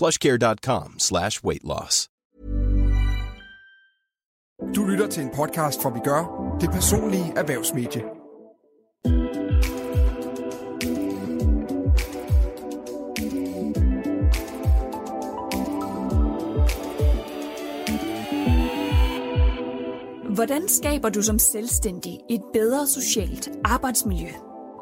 plushcare.com 0.00 0.94
slash 0.98 1.44
weight 1.44 1.64
loss. 1.64 2.08
Du 4.74 4.84
lytter 4.84 5.06
til 5.06 5.22
en 5.22 5.30
podcast 5.36 5.82
fra 5.82 5.90
Vi 5.90 6.00
Gør, 6.04 6.56
det 6.60 6.70
personlige 6.70 7.32
erhvervsmedie. 7.36 8.02
Hvordan 20.34 20.68
skaber 20.68 21.08
du 21.08 21.22
som 21.22 21.38
selvstændig 21.38 22.20
et 22.30 22.42
bedre 22.52 22.86
socialt 22.86 23.50
arbejdsmiljø? 23.64 24.28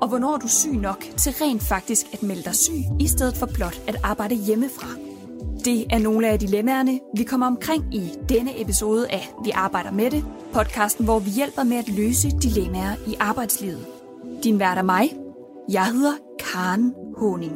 Og 0.01 0.09
hvornår 0.09 0.35
er 0.35 0.39
du 0.39 0.49
syg 0.49 0.73
nok 0.73 1.05
til 1.17 1.33
rent 1.33 1.63
faktisk 1.63 2.07
at 2.13 2.23
melde 2.23 2.43
dig 2.43 2.55
syg, 2.55 2.83
i 3.01 3.09
stedet 3.09 3.37
for 3.37 3.47
blot 3.55 3.83
at 3.87 3.97
arbejde 4.03 4.35
hjemmefra? 4.35 5.09
Det 5.65 5.87
er 5.91 5.99
nogle 5.99 6.29
af 6.29 6.39
dilemmaerne, 6.39 7.01
vi 7.17 7.25
kommer 7.25 7.47
omkring 7.47 7.95
i 7.95 8.11
denne 8.29 8.61
episode 8.61 9.11
af 9.11 9.29
Vi 9.45 9.51
arbejder 9.51 9.91
med 9.91 10.11
det, 10.11 10.25
podcasten, 10.53 11.05
hvor 11.05 11.19
vi 11.19 11.31
hjælper 11.31 11.63
med 11.63 11.77
at 11.77 11.89
løse 11.89 12.29
dilemmaer 12.29 12.97
i 13.07 13.15
arbejdslivet. 13.21 13.87
Din 14.45 14.59
vært 14.59 14.79
er 14.79 14.83
mig. 14.83 15.11
Jeg 15.73 15.87
hedder 15.87 16.13
Karen 16.39 16.95
Honing. 17.17 17.53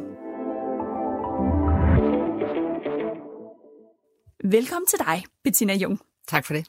Velkommen 4.51 4.87
til 4.87 4.99
dig, 4.99 5.23
Bettina 5.43 5.75
Jung. 5.75 5.99
Tak 6.27 6.45
for 6.45 6.53
det. 6.53 6.67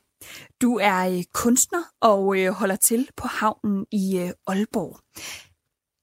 Du 0.63 0.79
er 0.83 1.09
øh, 1.09 1.25
kunstner 1.33 1.83
og 2.01 2.39
øh, 2.39 2.53
holder 2.53 2.77
til 2.77 3.09
på 3.17 3.29
havnen 3.29 3.87
i 3.93 4.19
øh, 4.19 4.31
Aalborg. 4.47 5.01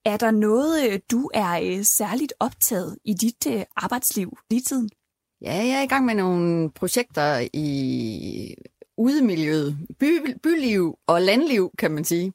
Er 0.05 0.17
der 0.17 0.31
noget, 0.31 1.11
du 1.11 1.29
er 1.33 1.83
særligt 1.83 2.33
optaget 2.39 2.97
i 3.05 3.13
dit 3.13 3.47
arbejdsliv 3.75 4.37
lige 4.49 4.61
tiden? 4.61 4.89
Ja, 5.41 5.53
jeg 5.53 5.77
er 5.79 5.81
i 5.81 5.87
gang 5.87 6.05
med 6.05 6.15
nogle 6.15 6.71
projekter 6.71 7.47
i 7.53 8.55
udemiljøet. 8.97 9.77
By, 9.99 10.35
byliv 10.43 10.97
og 11.07 11.21
landliv, 11.21 11.71
kan 11.77 11.91
man 11.91 12.03
sige. 12.03 12.33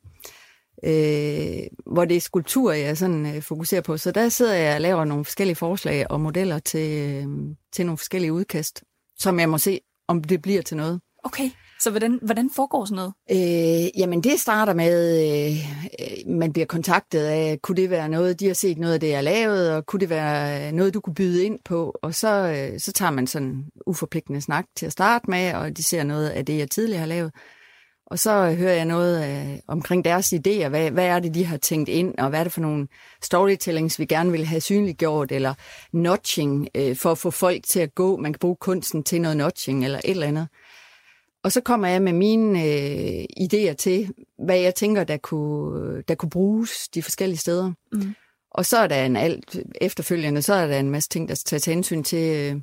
Øh, 0.85 1.67
hvor 1.87 2.05
det 2.05 2.17
er 2.17 2.21
skulptur, 2.21 2.73
jeg 2.73 2.97
sådan 2.97 3.37
øh, 3.37 3.43
fokuserer 3.43 3.81
på. 3.81 3.97
Så 3.97 4.11
der 4.11 4.29
sidder 4.29 4.55
jeg 4.55 4.75
og 4.75 4.81
laver 4.81 5.05
nogle 5.05 5.25
forskellige 5.25 5.57
forslag 5.57 6.11
og 6.11 6.21
modeller 6.21 6.59
til, 6.59 7.03
øh, 7.03 7.27
til 7.73 7.87
nogle 7.87 7.99
forskellige 7.99 8.33
udkast, 8.33 8.85
som 9.19 9.41
jeg 9.41 9.49
må 9.49 9.59
se, 9.59 9.81
om 10.09 10.25
det 10.25 10.43
bliver 10.43 10.63
til 10.63 10.77
noget. 10.77 11.01
Okay, 11.25 11.51
så 11.81 11.91
hvordan, 11.91 12.19
hvordan 12.23 12.51
foregår 12.57 12.85
sådan 12.85 12.97
noget? 12.97 13.13
Øh, 13.31 14.01
jamen 14.01 14.23
det 14.23 14.41
starter 14.41 14.75
med, 14.75 15.23
øh, 15.23 15.57
øh, 16.01 16.33
man 16.33 16.53
bliver 16.53 16.67
kontaktet 16.67 17.21
af, 17.21 17.59
kunne 17.63 17.77
det 17.77 17.91
være 17.91 18.09
noget, 18.09 18.41
de 18.41 18.47
har 18.47 18.55
set 18.55 18.79
noget 18.79 18.95
af 18.95 19.01
det, 19.01 19.09
jeg 19.09 19.17
har 19.17 19.23
lavet, 19.23 19.73
og 19.73 19.87
kunne 19.87 20.01
det 20.01 20.11
være 20.11 20.73
noget, 20.73 20.95
du 20.95 21.01
kunne 21.01 21.15
byde 21.15 21.45
ind 21.45 21.59
på? 21.65 21.99
Og 22.03 22.15
så, 22.15 22.29
øh, 22.29 22.81
så 22.81 22.93
tager 22.93 23.11
man 23.11 23.27
sådan 23.27 23.65
uforpligtende 23.87 24.41
snak 24.41 24.65
til 24.77 24.87
at 24.87 24.93
starte 24.93 25.31
med, 25.31 25.55
og 25.55 25.77
de 25.77 25.83
ser 25.83 26.03
noget 26.03 26.29
af 26.29 26.47
det, 26.47 26.59
jeg 26.59 26.71
tidligere 26.71 27.01
har 27.01 27.07
lavet. 27.07 27.33
Og 28.07 28.19
så 28.19 28.53
hører 28.53 28.75
jeg 28.75 28.85
noget 28.85 29.29
øh, 29.31 29.59
omkring 29.69 30.05
deres 30.05 30.33
idéer. 30.33 30.69
Hvad, 30.69 30.91
hvad 30.91 31.07
er 31.07 31.19
det, 31.19 31.35
de 31.35 31.45
har 31.45 31.57
tænkt 31.57 31.89
ind, 31.89 32.19
og 32.19 32.29
hvad 32.29 32.41
er 32.41 32.45
det 32.45 32.53
for 32.53 32.61
nogle 32.61 32.89
storytellings, 33.23 33.99
vi 33.99 34.07
gerne 34.07 34.33
vil 34.33 34.47
have 34.47 34.61
synliggjort, 34.61 35.33
eller 35.33 35.55
notching, 35.93 36.69
øh, 36.75 36.97
for 36.97 37.11
at 37.11 37.19
få 37.19 37.31
folk 37.31 37.65
til 37.65 37.81
at 37.81 37.95
gå. 37.95 38.17
Man 38.17 38.33
kan 38.33 38.39
bruge 38.39 38.57
kunsten 38.61 39.03
til 39.03 39.21
noget 39.21 39.37
notching, 39.37 39.85
eller 39.85 39.99
et 39.99 40.11
eller 40.11 40.27
andet. 40.27 40.49
Og 41.47 41.53
så 41.53 41.61
kommer 41.61 41.89
jeg 41.89 42.03
med 42.03 42.13
mine 42.13 42.65
øh, 42.65 43.25
idéer 43.41 43.75
til, 43.75 44.13
hvad 44.45 44.59
jeg 44.59 44.75
tænker, 44.75 45.05
der 45.05 45.17
kunne, 45.17 46.03
der 46.09 46.15
kunne 46.15 46.31
bruges 46.31 46.89
de 46.89 47.03
forskellige 47.03 47.39
steder. 47.39 47.73
Mm. 47.93 48.15
Og 48.51 48.67
så 48.67 48.79
er 48.79 48.87
der 48.87 49.05
en 49.05 49.17
alt 49.17 49.57
efterfølgende, 49.81 50.43
så 50.43 50.55
er 50.55 50.67
der 50.67 50.79
en 50.79 50.91
masse 50.91 51.09
ting, 51.09 51.29
der 51.29 51.35
skal 51.35 51.61
tage 51.61 51.75
hensyn 51.75 52.03
til 52.03 52.37
øh, 52.37 52.61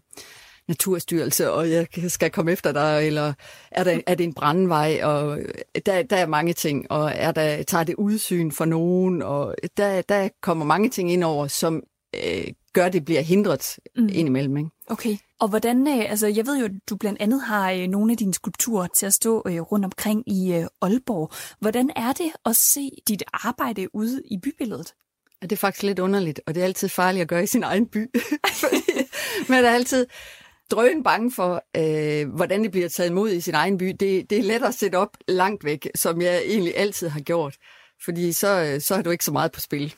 naturstyrelse, 0.68 1.52
og 1.52 1.72
jeg 1.72 1.88
skal 2.08 2.32
komme 2.32 2.52
efter 2.52 2.72
dig, 2.72 3.08
eller 3.08 3.34
er, 3.72 3.84
der, 3.84 4.00
er 4.08 4.16
det 4.16 4.24
en 4.24 4.34
brandvej, 4.34 5.00
og 5.04 5.40
der, 5.86 6.04
der 6.04 6.18
er 6.18 6.28
mange 6.28 6.54
ting, 6.54 6.92
og 6.92 7.12
er 7.16 7.32
der, 7.32 7.64
tager 7.64 7.84
det 7.84 7.96
udsyn 7.96 8.52
for 8.52 8.66
nogen, 8.66 9.22
og 9.22 9.56
der, 9.78 10.02
der 10.02 10.30
kommer 10.42 10.66
mange 10.66 10.90
ting 10.90 11.12
ind 11.12 11.24
over, 11.24 11.48
som 11.48 11.84
øh, 12.26 12.48
gør, 12.74 12.90
det 12.90 13.06
bliver 13.06 13.22
hindret 13.22 13.80
mm. 13.96 14.10
indimellem. 14.12 14.58
Ikke? 14.58 14.70
Okay, 14.88 15.18
og 15.44 15.50
hvordan, 15.50 15.88
øh, 15.88 16.12
altså 16.12 16.28
jeg 16.28 16.46
ved 16.48 16.60
jo, 16.60 16.66
at 16.66 16.72
du 16.90 16.96
blandt 16.96 17.22
andet 17.22 17.42
har 17.42 17.72
øh, 17.72 17.88
nogle 17.88 18.12
af 18.12 18.18
dine 18.18 18.34
skulpturer 18.34 18.88
til 18.88 19.06
at 19.06 19.14
stå 19.14 19.44
øh, 19.48 19.62
rundt 19.62 19.86
omkring 19.86 20.24
i 20.30 20.66
Aalborg. 20.82 21.32
Hvordan 21.60 21.90
er 21.96 22.14
det 22.14 22.32
at 22.46 22.56
se 22.56 22.90
dit 23.08 23.24
arbejde 23.34 23.96
ude 23.96 24.22
i 24.32 24.38
bybilledet? 24.44 24.94
Ja, 25.42 25.48
det 25.48 25.52
er 25.52 25.58
faktisk 25.58 25.84
lidt 25.84 26.00
underligt, 26.00 26.42
og 26.48 26.56
det 26.56 26.62
er 26.62 26.66
altid 26.66 26.90
farligt 26.90 27.22
at 27.22 27.28
gøre 27.28 27.44
i 27.44 27.48
sin 27.48 27.64
egen 27.64 27.88
by. 27.88 27.98
Men 29.50 29.64
der 29.64 29.70
er 29.70 29.74
altid 29.74 30.08
drøn 30.72 31.04
bange 31.04 31.32
for, 31.32 31.64
øh, 31.78 32.30
hvordan 32.36 32.64
det 32.64 32.72
bliver 32.72 32.90
taget 32.90 33.10
imod 33.10 33.32
i 33.32 33.42
sin 33.42 33.54
egen 33.54 33.78
by. 33.78 33.96
Det, 34.00 34.30
det 34.30 34.38
er 34.38 34.44
let 34.44 34.64
at 34.64 34.74
sætte 34.74 34.96
op 34.96 35.18
langt 35.28 35.64
væk, 35.64 35.90
som 35.96 36.22
jeg 36.22 36.42
egentlig 36.46 36.78
altid 36.78 37.10
har 37.10 37.22
gjort. 37.22 37.58
Fordi 38.06 38.32
så, 38.32 38.78
så 38.80 38.96
har 38.96 39.02
du 39.02 39.10
ikke 39.10 39.26
så 39.26 39.32
meget 39.32 39.52
på 39.52 39.60
spil. 39.60 39.94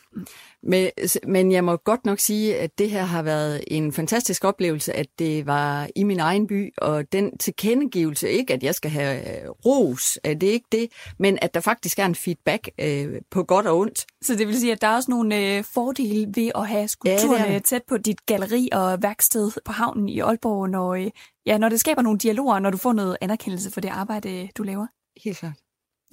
Men, 0.64 0.90
men 1.28 1.52
jeg 1.52 1.64
må 1.64 1.76
godt 1.76 2.06
nok 2.06 2.20
sige, 2.20 2.58
at 2.58 2.78
det 2.78 2.90
her 2.90 3.04
har 3.04 3.24
været 3.24 3.64
en 3.68 3.94
fantastisk 3.94 4.44
oplevelse, 4.44 4.94
at 4.94 5.08
det 5.20 5.46
var 5.46 5.90
i 5.96 6.04
min 6.04 6.20
egen 6.20 6.48
by, 6.48 6.74
og 6.78 7.12
den 7.12 7.38
tilkendegivelse, 7.38 8.30
ikke 8.30 8.54
at 8.54 8.64
jeg 8.64 8.76
skal 8.76 8.92
have 8.92 9.44
øh, 9.44 9.50
ros, 9.50 10.20
det 10.24 10.44
er 10.44 10.52
ikke 10.52 10.68
det, 10.72 10.92
men 11.20 11.40
at 11.42 11.54
der 11.54 11.60
faktisk 11.60 12.00
er 12.00 12.06
en 12.06 12.16
feedback 12.16 12.70
øh, 12.80 13.22
på 13.32 13.44
godt 13.44 13.68
og 13.68 13.78
ondt. 13.78 14.06
Så 14.22 14.36
det 14.36 14.48
vil 14.48 14.60
sige, 14.60 14.72
at 14.72 14.82
der 14.82 14.88
er 14.88 14.96
også 14.96 15.12
nogle 15.12 15.58
øh, 15.58 15.64
fordele 15.64 16.28
ved 16.36 16.52
at 16.56 16.68
have 16.68 16.88
skulpturerne 16.88 17.54
ja, 17.54 17.60
tæt 17.60 17.82
på 17.88 17.98
dit 17.98 18.26
galleri 18.26 18.70
og 18.72 19.04
værksted 19.04 19.52
på 19.66 19.72
havnen 19.72 20.10
i 20.10 20.20
Aalborg, 20.20 20.70
når, 20.70 20.94
øh, 20.94 21.12
ja, 21.46 21.58
når 21.58 21.70
det 21.70 21.80
skaber 21.80 22.02
nogle 22.02 22.20
dialoger, 22.20 22.60
når 22.60 22.70
du 22.70 22.78
får 22.78 22.94
noget 22.94 23.18
anerkendelse 23.22 23.72
for 23.72 23.82
det 23.82 23.90
arbejde, 23.90 24.50
du 24.58 24.64
laver? 24.64 24.88
Helt 25.24 25.38
klart. 25.38 25.65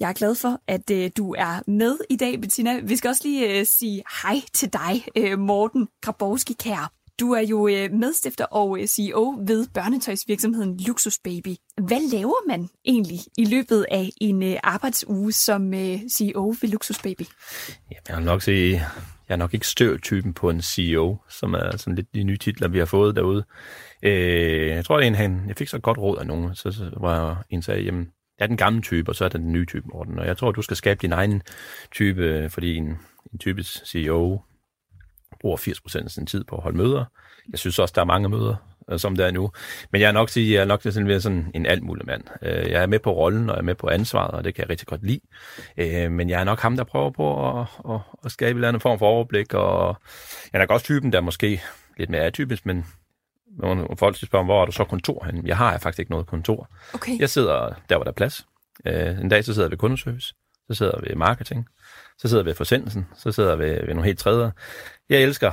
Jeg 0.03 0.09
er 0.09 0.13
glad 0.13 0.35
for, 0.35 0.61
at 0.67 0.91
øh, 0.91 1.11
du 1.17 1.33
er 1.37 1.69
med 1.69 1.97
i 2.09 2.15
dag, 2.15 2.41
Bettina. 2.41 2.79
Vi 2.79 2.95
skal 2.95 3.09
også 3.09 3.21
lige 3.25 3.59
øh, 3.59 3.65
sige 3.65 4.03
hej 4.23 4.35
til 4.53 4.73
dig, 4.73 5.05
øh, 5.17 5.39
Morten 5.39 5.87
Grabowski 6.01 6.53
Kær. 6.53 6.91
Du 7.19 7.31
er 7.31 7.41
jo 7.41 7.67
øh, 7.67 7.91
medstifter 7.91 8.45
og 8.45 8.79
øh, 8.79 8.87
CEO 8.87 9.43
ved 9.47 9.67
børnetøjsvirksomheden 9.73 10.77
Luxus 10.77 11.19
Baby. 11.23 11.55
Hvad 11.87 12.11
laver 12.11 12.47
man 12.47 12.69
egentlig 12.85 13.19
i 13.37 13.45
løbet 13.45 13.85
af 13.91 14.09
en 14.21 14.43
øh, 14.43 14.55
arbejdsuge 14.63 15.31
som 15.31 15.73
øh, 15.73 15.99
CEO 16.09 16.55
ved 16.61 16.69
Luxus 16.69 16.99
Baby? 17.03 17.23
Jeg 18.09 18.17
vil 18.17 18.25
nok 18.25 18.41
sige, 18.41 18.71
jeg 19.29 19.33
er 19.33 19.35
nok 19.35 19.53
ikke 19.53 19.67
støvtypen 19.67 20.33
på 20.33 20.49
en 20.49 20.61
CEO, 20.61 21.17
som 21.29 21.53
er 21.53 21.77
sådan 21.77 21.95
lidt 21.95 22.13
de 22.13 22.23
nye 22.23 22.37
titler, 22.37 22.67
vi 22.67 22.79
har 22.79 22.85
fået 22.85 23.15
derude. 23.15 23.43
Øh, 24.03 24.67
jeg 24.67 24.85
tror, 24.85 24.97
det 24.97 25.03
er 25.03 25.07
en, 25.07 25.15
han, 25.15 25.43
jeg 25.47 25.55
fik 25.57 25.67
så 25.67 25.79
godt 25.79 25.97
råd 25.97 26.17
af 26.17 26.27
nogen, 26.27 26.55
så, 26.55 26.71
så 26.71 26.89
var 26.97 27.45
en 27.49 27.61
sagde, 27.61 27.81
jamen, 27.81 28.07
er 28.39 28.47
den 28.47 28.57
gamle 28.57 28.81
type, 28.81 29.11
og 29.11 29.15
så 29.15 29.25
er 29.25 29.29
der 29.29 29.37
den 29.37 29.51
nye 29.51 29.65
type, 29.65 29.87
Morten. 29.93 30.19
Og 30.19 30.27
jeg 30.27 30.37
tror, 30.37 30.51
du 30.51 30.61
skal 30.61 30.77
skabe 30.77 30.99
din 31.01 31.11
egen 31.11 31.41
type, 31.91 32.49
fordi 32.49 32.75
en, 32.75 32.99
en 33.33 33.39
typisk 33.39 33.85
CEO 33.85 34.41
bruger 35.41 35.57
80% 35.57 36.03
af 36.03 36.11
sin 36.11 36.25
tid 36.25 36.43
på 36.43 36.55
at 36.55 36.63
holde 36.63 36.77
møder. 36.77 37.05
Jeg 37.51 37.59
synes 37.59 37.79
også, 37.79 37.93
der 37.95 38.01
er 38.01 38.05
mange 38.05 38.29
møder, 38.29 38.55
øh, 38.91 38.99
som 38.99 39.15
der 39.15 39.25
er 39.25 39.31
nu. 39.31 39.51
Men 39.91 40.01
jeg 40.01 40.07
er 40.07 40.11
nok 40.11 40.29
sige, 40.29 40.53
jeg 40.53 40.61
er 40.61 40.65
nok 40.65 40.81
sådan, 40.81 41.21
sådan 41.21 41.51
en 41.53 41.65
altmulig 41.65 42.05
mand. 42.05 42.23
Øh, 42.41 42.71
jeg 42.71 42.81
er 42.81 42.87
med 42.87 42.99
på 42.99 43.13
rollen, 43.13 43.49
og 43.49 43.55
jeg 43.55 43.61
er 43.61 43.65
med 43.65 43.75
på 43.75 43.89
ansvaret, 43.89 44.31
og 44.31 44.43
det 44.43 44.55
kan 44.55 44.61
jeg 44.61 44.69
rigtig 44.69 44.87
godt 44.87 45.03
lide. 45.03 45.19
Øh, 45.77 46.11
men 46.11 46.29
jeg 46.29 46.39
er 46.39 46.43
nok 46.43 46.59
ham, 46.59 46.77
der 46.77 46.83
prøver 46.83 47.09
på 47.09 47.49
at, 47.49 47.67
at, 47.89 47.99
at 48.25 48.31
skabe 48.31 48.51
en 48.51 48.57
eller 48.57 48.67
anden 48.67 48.79
form 48.79 48.99
for 48.99 49.07
overblik, 49.07 49.53
og 49.53 49.97
jeg 50.53 50.59
er 50.59 50.63
nok 50.63 50.71
også 50.71 50.85
typen, 50.85 51.13
der 51.13 51.21
måske 51.21 51.61
lidt 51.97 52.09
mere 52.09 52.21
atypisk, 52.21 52.65
men 52.65 52.85
nogle 53.57 53.87
folk 53.97 54.17
spørger, 54.17 54.45
hvor 54.45 54.61
er 54.61 54.65
du 54.65 54.71
så 54.71 54.83
kontor 54.83 55.25
henne? 55.25 55.41
Jeg 55.45 55.57
har 55.57 55.77
faktisk 55.77 55.99
ikke 55.99 56.11
noget 56.11 56.27
kontor. 56.27 56.69
Okay. 56.93 57.19
Jeg 57.19 57.29
sidder 57.29 57.73
der, 57.89 57.95
hvor 57.95 58.03
der 58.03 58.11
er 58.11 58.15
plads. 58.15 58.45
Øh, 58.85 59.19
en 59.19 59.29
dag 59.29 59.45
så 59.45 59.53
sidder 59.53 59.65
jeg 59.65 59.71
ved 59.71 59.77
kundeservice, 59.77 60.33
så 60.67 60.73
sidder 60.73 60.91
jeg 60.95 61.09
ved 61.09 61.15
marketing, 61.15 61.67
så 62.17 62.27
sidder 62.27 62.43
jeg 62.43 62.45
ved 62.45 62.55
forsendelsen, 62.55 63.07
så 63.15 63.31
sidder 63.31 63.49
jeg 63.49 63.59
ved, 63.59 63.73
ved 63.85 63.93
nogle 63.93 64.05
helt 64.05 64.19
tredje. 64.19 64.51
Jeg 65.09 65.23
elsker 65.23 65.51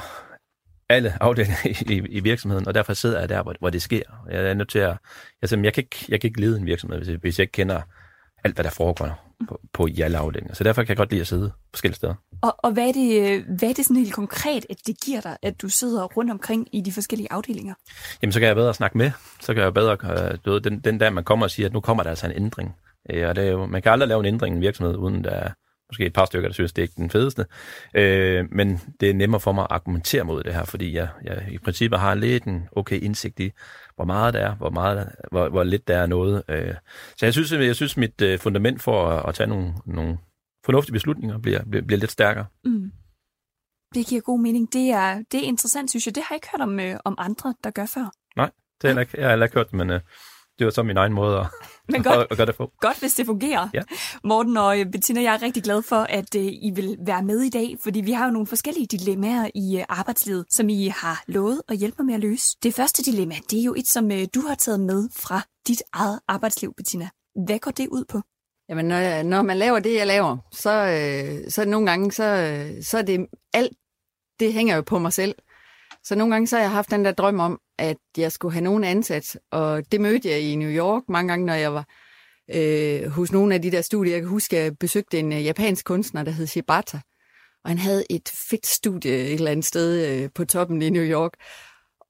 alle 0.88 1.22
afdelinger 1.22 1.56
i, 1.64 1.94
i, 1.94 1.96
i 1.96 2.20
virksomheden, 2.20 2.68
og 2.68 2.74
derfor 2.74 2.94
sidder 2.94 3.20
jeg 3.20 3.28
der, 3.28 3.42
hvor, 3.42 3.54
hvor 3.58 3.70
det 3.70 3.82
sker. 3.82 4.02
Jeg 4.30 4.50
er 4.50 4.54
nødt 4.54 4.70
til 4.70 4.78
at... 4.78 4.96
Jeg, 5.42 5.64
jeg, 5.64 5.74
kan 5.74 5.82
ikke, 5.82 6.04
jeg 6.08 6.20
kan 6.20 6.28
ikke 6.28 6.40
lede 6.40 6.58
en 6.58 6.66
virksomhed, 6.66 6.98
hvis, 6.98 7.16
hvis 7.20 7.38
jeg 7.38 7.42
ikke 7.42 7.52
kender 7.52 7.82
alt, 8.44 8.54
hvad 8.54 8.64
der 8.64 8.70
foregår 8.70 9.30
på, 9.48 9.60
på 9.72 9.86
i 9.86 10.00
alle 10.00 10.18
afdelinger. 10.18 10.54
Så 10.54 10.64
derfor 10.64 10.82
kan 10.82 10.88
jeg 10.88 10.96
godt 10.96 11.10
lide 11.10 11.20
at 11.20 11.26
sidde 11.26 11.52
forskellige 11.70 11.96
steder. 11.96 12.14
Og, 12.42 12.54
og 12.58 12.72
hvad, 12.72 12.88
er 12.88 12.92
det, 12.92 13.44
hvad 13.58 13.68
er 13.68 13.72
det 13.72 13.84
sådan 13.84 13.96
helt 13.96 14.14
konkret, 14.14 14.66
at 14.70 14.76
det 14.86 14.96
giver 15.04 15.20
dig, 15.20 15.36
at 15.42 15.62
du 15.62 15.68
sidder 15.68 16.04
rundt 16.04 16.30
omkring 16.30 16.68
i 16.72 16.80
de 16.80 16.92
forskellige 16.92 17.32
afdelinger? 17.32 17.74
Jamen, 18.22 18.32
så 18.32 18.38
kan 18.38 18.48
jeg 18.48 18.56
bedre 18.56 18.74
snakke 18.74 18.98
med. 18.98 19.10
Så 19.40 19.54
kan 19.54 19.62
jeg 19.62 19.74
bedre... 19.74 19.96
Øh, 20.02 20.38
du 20.44 20.52
ved, 20.52 20.60
den, 20.60 20.80
den 20.80 20.98
dag, 20.98 21.12
man 21.12 21.24
kommer 21.24 21.46
og 21.46 21.50
siger, 21.50 21.66
at 21.66 21.72
nu 21.72 21.80
kommer 21.80 22.02
der 22.02 22.10
altså 22.10 22.26
en 22.26 22.32
ændring. 22.32 22.76
Øh, 23.10 23.28
og 23.28 23.36
det 23.36 23.44
er 23.44 23.50
jo, 23.50 23.66
man 23.66 23.82
kan 23.82 23.92
aldrig 23.92 24.08
lave 24.08 24.20
en 24.20 24.26
ændring 24.26 24.54
i 24.54 24.56
en 24.56 24.62
virksomhed, 24.62 24.96
uden 24.96 25.24
der 25.24 25.30
er 25.30 25.50
måske 25.90 26.06
et 26.06 26.12
par 26.12 26.24
stykker, 26.24 26.48
der 26.48 26.54
synes, 26.54 26.72
det 26.72 26.82
er 26.82 26.84
ikke 26.84 26.94
den 26.96 27.10
fedeste. 27.10 27.46
Øh, 27.94 28.44
men 28.52 28.80
det 29.00 29.10
er 29.10 29.14
nemmere 29.14 29.40
for 29.40 29.52
mig 29.52 29.62
at 29.62 29.68
argumentere 29.70 30.24
mod 30.24 30.42
det 30.42 30.54
her, 30.54 30.64
fordi 30.64 30.94
jeg, 30.94 31.08
jeg 31.24 31.48
i 31.50 31.58
princippet 31.58 32.00
har 32.00 32.14
lidt 32.14 32.44
en 32.44 32.68
okay 32.72 33.00
indsigt 33.00 33.40
i, 33.40 33.50
hvor 33.96 34.04
meget 34.04 34.34
det 34.34 34.42
er, 34.42 34.54
hvor, 34.54 34.70
meget, 34.70 35.08
hvor, 35.30 35.48
hvor 35.48 35.62
lidt 35.62 35.88
der 35.88 35.96
er 35.96 36.06
noget. 36.06 36.42
Øh, 36.48 36.74
så 37.16 37.26
jeg 37.26 37.32
synes, 37.32 37.52
jeg 37.52 37.76
synes 37.76 37.96
mit 37.96 38.22
øh, 38.22 38.38
fundament 38.38 38.82
for 38.82 39.08
at, 39.08 39.28
at 39.28 39.34
tage 39.34 39.46
nogle, 39.46 39.74
nogle 39.86 40.18
fornuftige 40.64 40.92
beslutninger 40.92 41.38
bliver, 41.38 41.64
bliver, 41.64 41.84
bliver 41.84 41.98
lidt 41.98 42.10
stærkere. 42.10 42.46
Mm. 42.64 42.90
Det 43.94 44.06
giver 44.06 44.20
god 44.20 44.40
mening. 44.40 44.72
Det 44.72 44.90
er, 44.90 45.22
det 45.32 45.40
er 45.40 45.44
interessant, 45.44 45.90
synes 45.90 46.06
jeg. 46.06 46.14
Det 46.14 46.22
har 46.22 46.34
jeg 46.34 46.36
ikke 46.36 46.48
hørt 46.52 46.60
om, 46.68 46.80
øh, 46.80 46.96
om 47.04 47.14
andre, 47.18 47.54
der 47.64 47.70
gør 47.70 47.86
før. 47.86 48.12
Nej, 48.36 48.50
det 48.82 48.90
har 48.90 48.96
jeg 48.96 49.00
ikke, 49.00 49.20
jeg 49.20 49.28
har 49.28 49.44
ikke 49.44 49.54
hørt 49.54 49.72
men 49.72 49.90
øh, 49.90 50.00
det 50.58 50.64
var 50.64 50.70
så 50.70 50.82
min 50.82 50.96
egen 50.96 51.12
måde 51.12 51.38
at, 51.38 51.46
Men 51.92 52.02
godt, 52.02 52.26
at 52.30 52.36
gøre 52.36 52.46
det 52.46 52.56
på. 52.56 52.70
Godt, 52.80 53.00
hvis 53.00 53.14
det 53.14 53.26
fungerer. 53.26 53.68
Ja. 53.74 53.82
Morten 54.24 54.56
og 54.56 54.76
Bettina, 54.92 55.22
jeg 55.22 55.34
er 55.34 55.42
rigtig 55.42 55.62
glad 55.62 55.82
for, 55.82 55.96
at 55.96 56.34
uh, 56.34 56.42
I 56.42 56.72
vil 56.74 56.96
være 57.06 57.22
med 57.22 57.40
i 57.40 57.50
dag, 57.50 57.76
fordi 57.82 58.00
vi 58.00 58.12
har 58.12 58.24
jo 58.24 58.30
nogle 58.30 58.46
forskellige 58.46 58.86
dilemmaer 58.86 59.50
i 59.54 59.76
uh, 59.76 59.82
arbejdslivet, 59.88 60.46
som 60.50 60.68
I 60.68 60.86
har 60.86 61.22
lovet 61.26 61.62
at 61.68 61.76
hjælpe 61.76 61.96
mig 61.98 62.06
med 62.06 62.14
at 62.14 62.20
løse. 62.20 62.56
Det 62.62 62.74
første 62.74 63.02
dilemma, 63.02 63.34
det 63.50 63.60
er 63.60 63.64
jo 63.64 63.74
et, 63.74 63.88
som 63.88 64.10
du 64.34 64.40
har 64.40 64.54
taget 64.54 64.80
med 64.80 65.08
fra 65.16 65.42
dit 65.68 65.82
eget 65.92 66.20
arbejdsliv, 66.28 66.74
Bettina. 66.76 67.08
Hvad 67.46 67.58
går 67.58 67.70
det 67.70 67.88
ud 67.88 68.04
på? 68.04 68.20
Jamen, 68.68 68.84
når, 68.84 68.96
jeg, 68.96 69.24
når 69.24 69.42
man 69.42 69.56
laver 69.56 69.78
det, 69.78 69.94
jeg 69.94 70.06
laver, 70.06 70.36
så, 70.52 70.70
øh, 70.70 71.50
så 71.50 71.64
nogle 71.64 71.90
gange, 71.90 72.12
så, 72.12 72.24
øh, 72.24 72.82
så 72.82 72.98
er 72.98 73.02
det 73.02 73.26
alt, 73.54 73.72
det 74.40 74.52
hænger 74.52 74.76
jo 74.76 74.82
på 74.82 74.98
mig 74.98 75.12
selv. 75.12 75.34
Så 76.04 76.14
nogle 76.14 76.34
gange 76.34 76.46
så 76.46 76.56
har 76.56 76.62
jeg 76.62 76.70
haft 76.70 76.90
den 76.90 77.04
der 77.04 77.12
drøm 77.12 77.40
om, 77.40 77.60
at 77.78 77.96
jeg 78.16 78.32
skulle 78.32 78.52
have 78.52 78.64
nogen 78.64 78.84
ansat, 78.84 79.38
og 79.50 79.92
det 79.92 80.00
mødte 80.00 80.28
jeg 80.28 80.40
i 80.40 80.56
New 80.56 80.70
York 80.70 81.02
mange 81.08 81.28
gange, 81.28 81.46
når 81.46 81.54
jeg 81.54 81.74
var 81.74 81.88
øh, 82.54 83.10
hos 83.10 83.32
nogle 83.32 83.54
af 83.54 83.62
de 83.62 83.70
der 83.70 83.80
studier. 83.80 84.12
Jeg 84.12 84.22
kan 84.22 84.28
huske, 84.28 84.58
at 84.58 84.64
jeg 84.64 84.78
besøgte 84.78 85.18
en 85.18 85.32
øh, 85.32 85.44
japansk 85.44 85.84
kunstner, 85.84 86.22
der 86.22 86.30
hed 86.30 86.46
Shibata, 86.46 87.00
og 87.64 87.70
han 87.70 87.78
havde 87.78 88.04
et 88.10 88.28
fedt 88.50 88.66
studie 88.66 89.12
et 89.12 89.32
eller 89.32 89.50
andet 89.50 89.64
sted 89.64 90.22
øh, 90.22 90.30
på 90.34 90.44
toppen 90.44 90.82
i 90.82 90.90
New 90.90 91.04
York, 91.04 91.32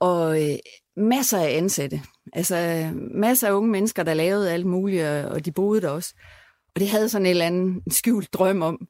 og 0.01 0.43
øh, 0.43 0.59
masser 0.97 1.39
af 1.39 1.57
ansatte. 1.57 2.03
Altså 2.33 2.91
masser 3.15 3.49
af 3.49 3.53
unge 3.53 3.71
mennesker, 3.71 4.03
der 4.03 4.15
lavede 4.15 4.53
alt 4.53 4.67
muligt, 4.67 5.05
og 5.07 5.45
de 5.45 5.53
boede 5.53 5.81
der 5.81 5.89
også. 5.89 6.15
Og 6.75 6.81
det 6.81 6.89
havde 6.89 7.09
sådan 7.09 7.27
en 7.27 7.31
eller 7.31 7.47
anden 7.47 7.83
skjult 7.91 8.33
drøm 8.33 8.63
om. 8.63 8.87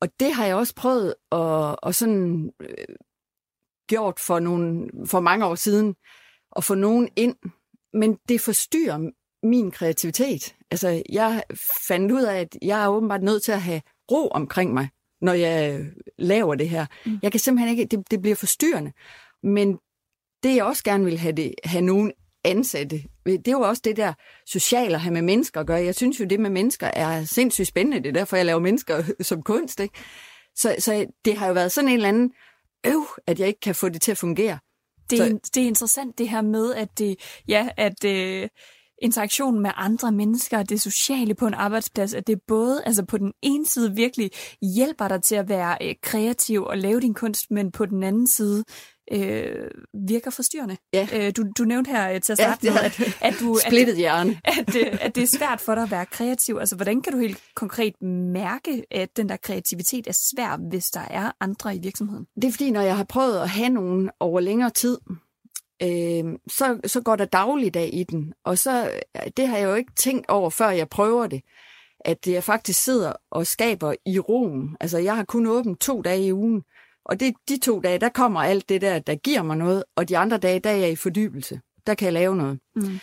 Og 0.00 0.08
det 0.20 0.32
har 0.32 0.46
jeg 0.46 0.56
også 0.56 0.74
prøvet 0.74 1.14
at, 1.32 1.76
at 1.82 1.94
sådan 1.94 2.50
øh, 2.60 2.96
gjort 3.88 4.20
for, 4.20 4.38
nogle, 4.38 4.88
for 5.06 5.20
mange 5.20 5.46
år 5.46 5.54
siden, 5.54 5.94
at 6.56 6.64
få 6.64 6.74
nogen 6.74 7.08
ind, 7.16 7.36
men 7.92 8.18
det 8.28 8.40
forstyrrer 8.40 9.10
min 9.42 9.70
kreativitet. 9.70 10.54
Altså, 10.70 11.02
jeg 11.12 11.42
fandt 11.88 12.12
ud 12.12 12.22
af, 12.22 12.40
at 12.40 12.56
jeg 12.62 12.84
er 12.84 12.88
åbenbart 12.88 13.22
nødt 13.22 13.42
til 13.42 13.52
at 13.52 13.62
have 13.62 13.82
ro 14.10 14.28
omkring 14.28 14.74
mig, 14.74 14.88
når 15.20 15.32
jeg 15.32 15.84
laver 16.18 16.54
det 16.54 16.68
her. 16.68 16.86
Mm. 17.06 17.18
Jeg 17.22 17.30
kan 17.32 17.40
simpelthen 17.40 17.78
ikke, 17.78 17.96
det, 17.96 18.10
det 18.10 18.22
bliver 18.22 18.36
forstyrrende. 18.36 18.92
Men 19.42 19.78
det, 20.42 20.56
jeg 20.56 20.64
også 20.64 20.84
gerne 20.84 21.04
vil 21.04 21.18
have, 21.18 21.32
det, 21.32 21.54
have 21.64 21.84
nogen 21.84 22.12
ansatte, 22.44 23.02
det 23.26 23.48
er 23.48 23.52
jo 23.52 23.60
også 23.60 23.82
det 23.84 23.96
der 23.96 24.12
sociale 24.46 24.94
at 24.94 25.00
have 25.00 25.12
med 25.12 25.22
mennesker 25.22 25.60
at 25.60 25.66
gøre. 25.66 25.84
Jeg 25.84 25.94
synes 25.94 26.20
jo, 26.20 26.24
det 26.24 26.40
med 26.40 26.50
mennesker 26.50 26.86
er 26.86 27.24
sindssygt 27.24 27.68
spændende. 27.68 27.98
Det 27.98 28.08
er 28.08 28.12
derfor, 28.12 28.36
jeg 28.36 28.46
laver 28.46 28.60
mennesker 28.60 29.02
som 29.20 29.42
kunst. 29.42 29.80
Ikke? 29.80 29.94
Så, 30.56 30.76
så 30.78 31.06
det 31.24 31.36
har 31.36 31.46
jo 31.46 31.52
været 31.52 31.72
sådan 31.72 31.88
en 31.88 31.94
eller 31.94 32.08
anden 32.08 32.32
øv, 32.86 33.06
at 33.26 33.40
jeg 33.40 33.48
ikke 33.48 33.60
kan 33.60 33.74
få 33.74 33.88
det 33.88 34.02
til 34.02 34.10
at 34.10 34.18
fungere. 34.18 34.58
Det 35.10 35.20
er, 35.20 35.26
så... 35.26 35.50
det 35.54 35.62
er 35.62 35.66
interessant 35.66 36.18
det 36.18 36.28
her 36.28 36.42
med, 36.42 36.74
at 36.74 36.98
det, 36.98 37.16
ja, 37.48 37.68
at 37.76 38.04
øh, 38.04 38.48
interaktionen 39.02 39.62
med 39.62 39.70
andre 39.76 40.12
mennesker, 40.12 40.62
det 40.62 40.80
sociale 40.80 41.34
på 41.34 41.46
en 41.46 41.54
arbejdsplads, 41.54 42.14
at 42.14 42.26
det 42.26 42.38
både 42.48 42.82
altså 42.84 43.04
på 43.04 43.18
den 43.18 43.32
ene 43.42 43.66
side 43.66 43.94
virkelig 43.94 44.30
hjælper 44.76 45.08
dig 45.08 45.22
til 45.22 45.34
at 45.34 45.48
være 45.48 45.78
øh, 45.82 45.94
kreativ 46.02 46.64
og 46.64 46.78
lave 46.78 47.00
din 47.00 47.14
kunst, 47.14 47.50
men 47.50 47.72
på 47.72 47.86
den 47.86 48.02
anden 48.02 48.26
side 48.26 48.64
øh, 49.12 49.70
virker 50.08 50.30
forstyrrende. 50.30 50.76
Ja. 50.92 51.08
Øh, 51.12 51.32
du, 51.36 51.44
du 51.58 51.64
nævnte 51.64 51.90
her 51.90 52.10
øh, 52.10 52.20
til 52.20 52.32
at 52.32 52.38
starte 52.38 52.66
ja, 52.66 52.72
med, 52.72 52.80
at, 52.80 53.00
at 53.20 53.34
du... 53.40 53.58
Splittet 53.66 53.96
hjerne. 53.96 54.40
At, 54.44 54.76
at, 54.76 55.00
at 55.00 55.14
det 55.14 55.22
er 55.22 55.26
svært 55.26 55.60
for 55.60 55.74
dig 55.74 55.82
at 55.82 55.90
være 55.90 56.06
kreativ. 56.06 56.56
Altså, 56.60 56.76
hvordan 56.76 57.02
kan 57.02 57.12
du 57.12 57.18
helt 57.18 57.42
konkret 57.54 58.02
mærke, 58.32 58.84
at 58.90 59.16
den 59.16 59.28
der 59.28 59.36
kreativitet 59.36 60.06
er 60.06 60.12
svær, 60.32 60.68
hvis 60.68 60.86
der 60.86 61.00
er 61.10 61.30
andre 61.40 61.76
i 61.76 61.78
virksomheden? 61.78 62.26
Det 62.34 62.44
er 62.44 62.50
fordi, 62.50 62.70
når 62.70 62.80
jeg 62.80 62.96
har 62.96 63.04
prøvet 63.04 63.40
at 63.40 63.48
have 63.48 63.68
nogen 63.68 64.10
over 64.20 64.40
længere 64.40 64.70
tid, 64.70 64.98
øh, 65.82 66.24
så, 66.48 66.80
så 66.86 67.00
går 67.04 67.16
der 67.16 67.24
dagligdag 67.24 67.90
i 67.92 68.04
den. 68.04 68.32
Og 68.44 68.58
så, 68.58 68.90
det 69.36 69.48
har 69.48 69.56
jeg 69.56 69.68
jo 69.68 69.74
ikke 69.74 69.92
tænkt 69.96 70.28
over, 70.28 70.50
før 70.50 70.70
jeg 70.70 70.88
prøver 70.88 71.26
det, 71.26 71.42
at 72.04 72.26
jeg 72.26 72.44
faktisk 72.44 72.84
sidder 72.84 73.12
og 73.30 73.46
skaber 73.46 73.94
i 74.06 74.18
roen. 74.18 74.76
Altså, 74.80 74.98
jeg 74.98 75.16
har 75.16 75.24
kun 75.24 75.46
åbent 75.46 75.80
to 75.80 76.02
dage 76.02 76.26
i 76.26 76.32
ugen, 76.32 76.62
og 77.04 77.20
det, 77.20 77.34
de 77.48 77.58
to 77.58 77.80
dage, 77.80 77.98
der 77.98 78.08
kommer 78.08 78.40
alt 78.40 78.68
det 78.68 78.80
der, 78.80 78.98
der 78.98 79.14
giver 79.14 79.42
mig 79.42 79.56
noget, 79.56 79.84
og 79.96 80.08
de 80.08 80.18
andre 80.18 80.38
dage, 80.38 80.60
der 80.60 80.70
er 80.70 80.76
jeg 80.76 80.90
i 80.90 80.96
fordybelse. 80.96 81.60
Der 81.86 81.94
kan 81.94 82.04
jeg 82.04 82.12
lave 82.12 82.36
noget. 82.36 82.58
Mm. 82.76 82.98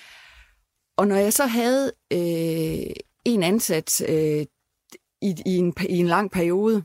Og 0.97 1.07
når 1.07 1.15
jeg 1.15 1.33
så 1.33 1.45
havde 1.45 1.91
øh, 2.13 2.93
en 3.25 3.43
ansat 3.43 4.01
øh, 4.09 4.45
i, 5.21 5.35
i, 5.45 5.57
en, 5.57 5.73
i 5.89 5.97
en 5.97 6.07
lang 6.07 6.31
periode, 6.31 6.83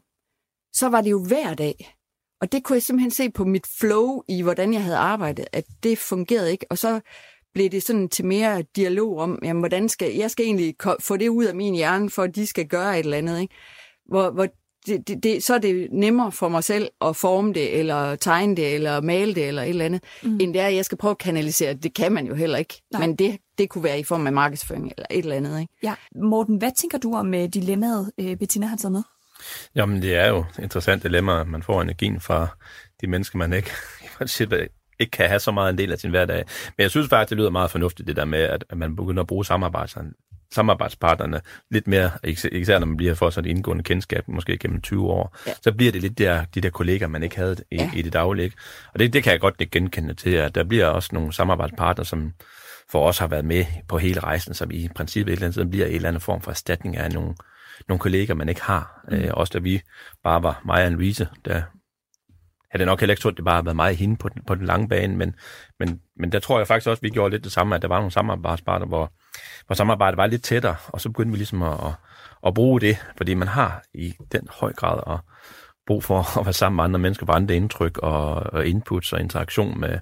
så 0.72 0.88
var 0.88 1.00
det 1.00 1.10
jo 1.10 1.24
hver 1.24 1.54
dag. 1.54 1.96
Og 2.40 2.52
det 2.52 2.64
kunne 2.64 2.76
jeg 2.76 2.82
simpelthen 2.82 3.10
se 3.10 3.30
på 3.30 3.44
mit 3.44 3.66
flow 3.78 4.22
i, 4.28 4.42
hvordan 4.42 4.72
jeg 4.72 4.82
havde 4.82 4.96
arbejdet, 4.96 5.46
at 5.52 5.64
det 5.82 5.98
fungerede 5.98 6.52
ikke. 6.52 6.66
Og 6.70 6.78
så 6.78 7.00
blev 7.54 7.70
det 7.70 7.82
sådan 7.82 8.08
til 8.08 8.24
mere 8.24 8.62
dialog 8.62 9.18
om, 9.18 9.38
jamen, 9.42 9.60
hvordan 9.60 9.88
skal 9.88 10.14
jeg 10.14 10.30
skal 10.30 10.44
egentlig 10.44 10.76
få 11.00 11.16
det 11.16 11.28
ud 11.28 11.44
af 11.44 11.54
min 11.54 11.75
hjerne, 11.75 12.11
for 12.11 12.23
at 12.23 12.35
de 12.35 12.46
skal 12.46 12.68
gøre 12.68 12.99
et 12.99 13.04
eller 13.04 13.18
andet. 13.18 13.40
Ikke? 13.40 13.54
Hvor, 14.08 14.30
hvor 14.30 14.49
det, 14.87 15.09
det, 15.09 15.23
det, 15.23 15.45
så 15.45 15.55
er 15.55 15.59
det 15.59 15.88
nemmere 15.93 16.33
for 16.33 16.49
mig 16.49 16.64
selv 16.64 16.88
at 17.00 17.16
forme 17.16 17.52
det, 17.52 17.78
eller 17.78 18.16
tegne 18.16 18.57
det, 18.57 18.75
eller 18.75 19.00
male 19.00 19.35
det, 19.35 19.49
eller 19.49 19.62
et 19.62 19.69
eller 19.69 19.85
andet, 19.85 20.05
mm. 20.23 20.38
end 20.40 20.55
det 20.55 20.62
er, 20.62 20.66
at 20.66 20.75
jeg 20.75 20.85
skal 20.85 20.99
prøve 20.99 21.11
at 21.11 21.19
kanalisere 21.19 21.75
det. 21.75 21.83
Det 21.83 21.95
kan 21.95 22.12
man 22.12 22.26
jo 22.26 22.35
heller 22.35 22.59
ikke. 22.59 22.83
Nej. 22.93 23.07
Men 23.07 23.16
det, 23.16 23.38
det 23.59 23.69
kunne 23.69 23.85
være 23.85 24.00
i 24.00 24.05
form 24.05 24.26
af 24.26 24.33
markedsføring, 24.33 24.93
eller 24.97 25.07
et 25.11 25.19
eller 25.19 25.37
andet. 25.37 25.61
Ikke? 25.61 25.73
Ja. 25.83 25.95
Morten, 26.23 26.57
hvad 26.57 26.71
tænker 26.78 26.99
du 26.99 27.14
om 27.14 27.35
uh, 27.35 27.45
dilemmaet, 27.55 28.12
uh, 28.19 28.35
Bettina 28.35 28.66
har 28.66 28.76
taget 28.76 28.93
med? 28.93 29.02
Jamen, 29.75 30.02
det 30.02 30.14
er 30.14 30.28
jo 30.28 30.38
et 30.38 30.62
interessant 30.62 31.02
dilemma. 31.02 31.45
Man 31.45 31.62
får 31.62 31.83
energien 31.83 32.21
fra 32.21 32.49
de 33.00 33.07
mennesker, 33.07 33.38
man 33.38 33.52
ikke 33.52 33.71
ikke 35.00 35.11
kan 35.11 35.28
have 35.28 35.40
så 35.40 35.50
meget 35.50 35.71
en 35.71 35.78
del 35.78 35.93
af 35.93 35.99
sin 35.99 36.11
hverdag. 36.11 36.45
Men 36.76 36.83
jeg 36.83 36.90
synes 36.90 37.09
faktisk, 37.09 37.31
det 37.31 37.38
lyder 37.38 37.50
meget 37.50 37.71
fornuftigt, 37.71 38.09
det 38.09 38.16
der 38.16 38.25
med, 38.25 38.40
at 38.40 38.64
man 38.76 38.97
begynder 38.97 39.23
at 39.23 39.26
bruge 39.26 39.45
samarbejde, 39.45 40.12
samarbejdspartnerne 40.55 41.41
lidt 41.71 41.87
mere, 41.87 42.11
især 42.53 42.79
når 42.79 42.87
man 42.87 42.97
bliver 42.97 43.15
for 43.15 43.31
sådan 43.31 43.50
et 43.50 43.57
indgående 43.57 43.83
kendskab, 43.83 44.29
måske 44.29 44.59
gennem 44.59 44.81
20 44.81 45.07
år, 45.07 45.37
ja. 45.47 45.53
så 45.62 45.73
bliver 45.73 45.93
det 45.93 46.00
lidt 46.03 46.19
der, 46.19 46.45
de 46.55 46.61
der 46.61 46.71
kolleger, 46.71 47.07
man 47.07 47.23
ikke 47.23 47.37
havde 47.37 47.57
i, 47.71 47.76
ja. 47.76 47.91
i 47.95 48.03
det 48.03 48.12
daglige. 48.12 48.53
Og 48.93 48.99
det, 48.99 49.12
det 49.12 49.23
kan 49.23 49.33
jeg 49.33 49.41
godt 49.41 49.55
ikke 49.59 49.71
genkende 49.71 50.15
til, 50.15 50.31
at 50.31 50.55
der 50.55 50.65
bliver 50.65 50.87
også 50.87 51.11
nogle 51.12 51.33
samarbejdspartnere, 51.33 52.07
som 52.07 52.33
for 52.91 53.09
os 53.09 53.19
har 53.19 53.26
været 53.26 53.45
med 53.45 53.65
på 53.88 53.99
hele 53.99 54.21
rejsen, 54.21 54.55
som 54.55 54.71
i 54.71 54.88
princippet 54.95 55.33
et 55.33 55.37
eller 55.37 55.47
andet 55.47 55.55
sted 55.55 55.65
bliver 55.65 55.87
en 55.87 55.95
eller 55.95 56.09
anden 56.09 56.21
form 56.21 56.41
for 56.41 56.50
erstatning 56.50 56.97
af 56.97 57.12
nogle, 57.12 57.35
nogle 57.88 57.99
kolleger, 57.99 58.35
man 58.35 58.49
ikke 58.49 58.62
har. 58.62 59.05
Mm. 59.09 59.17
Øh, 59.17 59.31
også 59.35 59.53
da 59.53 59.59
vi 59.59 59.81
bare 60.25 60.43
var 60.43 60.62
mig 60.65 60.85
og 60.85 60.93
Louise, 60.93 61.29
der 61.45 61.62
havde 62.70 62.80
det 62.80 62.87
nok 62.87 63.00
heller 63.00 63.12
ikke 63.12 63.20
troet, 63.20 63.37
det 63.37 63.44
bare 63.44 63.54
har 63.54 63.62
været 63.62 63.76
meget 63.76 63.96
hende 63.96 64.16
på 64.16 64.28
den, 64.28 64.42
på 64.46 64.54
den 64.54 64.66
lange 64.66 64.88
bane, 64.88 65.16
men, 65.16 65.35
men, 65.78 66.00
men 66.16 66.32
der 66.32 66.38
tror 66.38 66.58
jeg 66.58 66.66
faktisk 66.66 66.88
også, 66.88 66.99
at 66.99 67.02
vi 67.02 67.11
gjorde 67.11 67.30
lidt 67.30 67.44
det 67.44 67.52
samme, 67.52 67.75
at 67.75 67.82
der 67.82 67.88
var 67.88 67.99
nogle 67.99 68.11
samarbejdspartnere, 68.12 68.88
hvor, 68.88 69.12
hvor 69.66 69.75
samarbejdet 69.75 70.16
var 70.16 70.26
lidt 70.26 70.42
tættere, 70.42 70.76
og 70.88 71.00
så 71.00 71.08
begyndte 71.08 71.32
vi 71.32 71.37
ligesom 71.37 71.62
at, 71.62 71.73
at, 71.73 71.92
at 72.46 72.54
bruge 72.54 72.80
det, 72.80 72.96
fordi 73.16 73.35
man 73.35 73.49
har 73.49 73.82
i 73.94 74.14
den 74.32 74.49
høj 74.50 74.73
grad 74.73 75.00
at 75.14 75.20
brug 75.87 76.04
for 76.04 76.38
at 76.38 76.46
være 76.46 76.52
sammen 76.52 76.76
med 76.76 76.85
andre 76.85 76.99
mennesker, 76.99 77.26
på 77.26 77.32
andre 77.32 77.56
indtryk 77.56 77.99
og, 77.99 78.35
og 78.35 78.66
inputs 78.66 79.12
og 79.12 79.20
interaktion 79.20 79.80
med, 79.80 79.99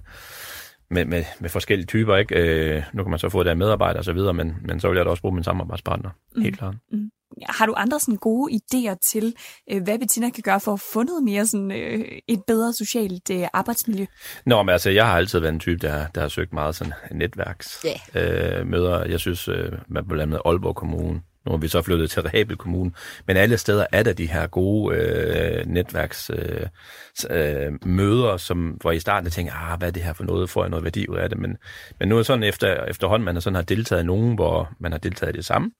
med, 0.89 1.05
med, 1.05 1.23
med 1.39 1.49
forskellige 1.49 1.87
typer. 1.87 2.15
Ikke? 2.15 2.35
Øh, 2.35 2.83
nu 2.93 3.03
kan 3.03 3.09
man 3.09 3.19
så 3.19 3.29
få 3.29 3.43
det 3.43 3.49
af 3.49 3.57
medarbejdere 3.57 3.99
og 3.99 4.05
så 4.05 4.13
videre, 4.13 4.33
men, 4.33 4.55
men 4.61 4.79
så 4.79 4.87
vil 4.87 4.95
jeg 4.95 5.05
da 5.05 5.09
også 5.09 5.21
bruge 5.21 5.35
min 5.35 5.43
samarbejdspartner. 5.43 6.09
Mm. 6.35 6.41
Helt 6.41 6.57
klart. 6.57 6.75
Mm. 6.91 7.09
Har 7.49 7.65
du 7.65 7.73
andre 7.77 7.99
sådan 7.99 8.15
gode 8.15 8.53
idéer 8.53 8.95
til, 9.11 9.35
øh, 9.71 9.83
hvad 9.83 9.99
Bettina 9.99 10.29
kan 10.29 10.43
gøre 10.43 10.59
for 10.59 10.73
at 10.73 10.79
få 10.93 11.03
noget 11.03 11.23
mere 11.23 11.45
sådan, 11.45 11.71
øh, 11.71 12.05
et 12.27 12.43
bedre 12.47 12.73
socialt 12.73 13.29
øh, 13.31 13.47
arbejdsmiljø? 13.53 14.05
Nå, 14.45 14.63
men 14.63 14.69
altså, 14.73 14.89
jeg 14.89 15.05
har 15.05 15.17
altid 15.17 15.39
været 15.39 15.53
en 15.53 15.59
type, 15.59 15.87
der, 15.87 16.07
der 16.07 16.21
har 16.21 16.27
søgt 16.27 16.53
meget 16.53 16.75
sådan 16.75 16.93
netværksmøder. 17.11 17.95
Ja. 18.13 18.59
Øh, 18.59 18.67
møder. 18.67 19.05
jeg 19.05 19.19
synes, 19.19 19.47
øh, 19.47 19.71
man 19.87 20.07
blandt 20.07 20.21
andet 20.21 20.41
Aalborg 20.45 20.75
Kommune, 20.75 21.21
nu 21.45 21.53
er 21.53 21.57
vi 21.57 21.67
så 21.67 21.81
flyttet 21.81 22.11
til 22.11 22.21
Rehabel 22.21 22.57
Kommune, 22.57 22.91
men 23.27 23.37
alle 23.37 23.57
steder 23.57 23.85
er 23.91 24.03
der 24.03 24.13
de 24.13 24.25
her 24.25 24.47
gode 24.47 24.97
øh, 24.97 25.65
netværksmøder, 25.65 26.67
øh, 27.31 27.65
øh, 27.65 27.73
møder, 27.85 28.37
som, 28.37 28.69
hvor 28.81 28.91
i 28.91 28.99
starten 28.99 29.31
tænker, 29.31 29.53
ah, 29.53 29.79
hvad 29.79 29.87
er 29.87 29.91
det 29.91 30.03
her 30.03 30.13
for 30.13 30.23
noget, 30.23 30.49
får 30.49 30.63
jeg 30.63 30.69
noget 30.69 30.83
værdi 30.83 31.07
ud 31.07 31.17
af 31.17 31.29
det, 31.29 31.37
men, 31.37 31.57
men 31.99 32.09
nu 32.09 32.17
er 32.17 32.23
sådan 32.23 32.43
efter, 32.43 32.83
efterhånden, 32.83 33.25
man 33.25 33.41
sådan 33.41 33.55
har 33.55 33.61
deltaget 33.61 34.03
i 34.03 34.05
nogen, 34.05 34.35
hvor 34.35 34.69
man 34.79 34.91
har 34.91 34.99
deltaget 34.99 35.35
i 35.35 35.37
det 35.37 35.45
samme, 35.45 35.71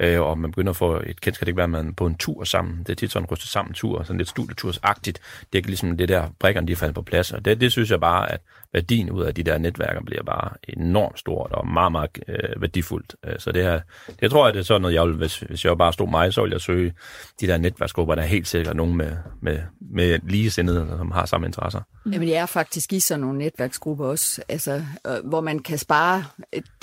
øh, 0.00 0.20
og 0.20 0.38
man 0.38 0.50
begynder 0.50 0.70
at 0.70 0.76
få 0.76 1.02
et 1.06 1.20
kendskab, 1.20 1.46
det 1.46 1.54
kan 1.54 1.56
være, 1.56 1.64
at 1.64 1.70
man 1.70 1.94
på 1.94 2.06
en 2.06 2.14
tur 2.14 2.44
sammen. 2.44 2.78
Det 2.78 2.88
er 2.88 2.94
tit 2.94 3.12
sådan 3.12 3.24
en 3.24 3.30
rystet 3.32 3.48
sammen 3.48 3.74
tur, 3.74 4.02
sådan 4.02 4.18
lidt 4.18 4.28
studietursagtigt. 4.28 5.20
Det 5.52 5.58
er 5.58 5.66
ligesom 5.66 5.96
det 5.96 6.08
der, 6.08 6.28
brækkerne 6.38 6.68
de 6.68 6.76
falder 6.76 6.94
på 6.94 7.02
plads, 7.02 7.32
og 7.32 7.44
det, 7.44 7.60
det 7.60 7.72
synes 7.72 7.90
jeg 7.90 8.00
bare, 8.00 8.32
at 8.32 8.40
værdien 8.72 9.10
ud 9.10 9.22
af 9.22 9.34
de 9.34 9.42
der 9.42 9.58
netværker 9.58 10.00
bliver 10.06 10.22
bare 10.22 10.50
enormt 10.68 11.18
stort 11.18 11.52
og 11.52 11.68
meget, 11.68 11.92
meget 11.92 12.10
øh, 12.28 12.60
værdifuldt. 12.62 13.14
Øh, 13.26 13.38
så 13.38 13.52
det 13.52 13.62
her, 13.62 13.80
det 14.20 14.30
tror 14.30 14.46
jeg, 14.46 14.54
det 14.54 14.60
er 14.60 14.64
sådan 14.64 14.82
noget, 14.82 14.94
jeg 14.94 15.06
vil, 15.06 15.14
hvis, 15.14 15.38
hvis 15.38 15.64
jeg 15.64 15.78
bare 15.78 15.92
stod 15.92 16.10
mig, 16.10 16.32
så 16.32 16.40
ville 16.40 16.52
jeg 16.52 16.60
søge 16.60 16.94
de 17.40 17.46
der 17.46 17.58
netværksgrupper, 17.58 18.14
der 18.14 18.22
er 18.22 18.26
helt 18.26 18.48
sikkert 18.48 18.76
nogen 18.76 18.96
med, 18.96 19.16
med, 19.42 19.58
med 19.80 20.18
ligesindede, 20.22 20.94
som 20.98 21.10
har 21.10 21.26
samme 21.26 21.46
interesser. 21.46 21.80
Jamen, 22.12 22.28
jeg 22.28 22.36
er 22.36 22.46
faktisk 22.46 22.92
i 22.92 23.00
sådan 23.00 23.20
nogle 23.20 23.38
netværksgrupper 23.38 24.06
også, 24.06 24.42
altså, 24.48 24.84
øh, 25.06 25.28
hvor 25.28 25.40
man 25.40 25.58
kan 25.58 25.78
spare. 25.78 26.24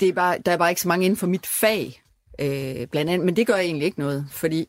Det 0.00 0.08
er 0.08 0.12
bare, 0.12 0.38
der 0.46 0.52
er 0.52 0.56
bare 0.56 0.70
ikke 0.70 0.80
så 0.80 0.88
mange 0.88 1.04
inden 1.04 1.16
for 1.16 1.26
mit 1.26 1.46
fag, 1.60 2.02
øh, 2.38 2.86
blandt 2.92 3.10
andet, 3.10 3.24
men 3.26 3.36
det 3.36 3.46
gør 3.46 3.54
egentlig 3.56 3.86
ikke 3.86 3.98
noget, 3.98 4.26
fordi 4.30 4.66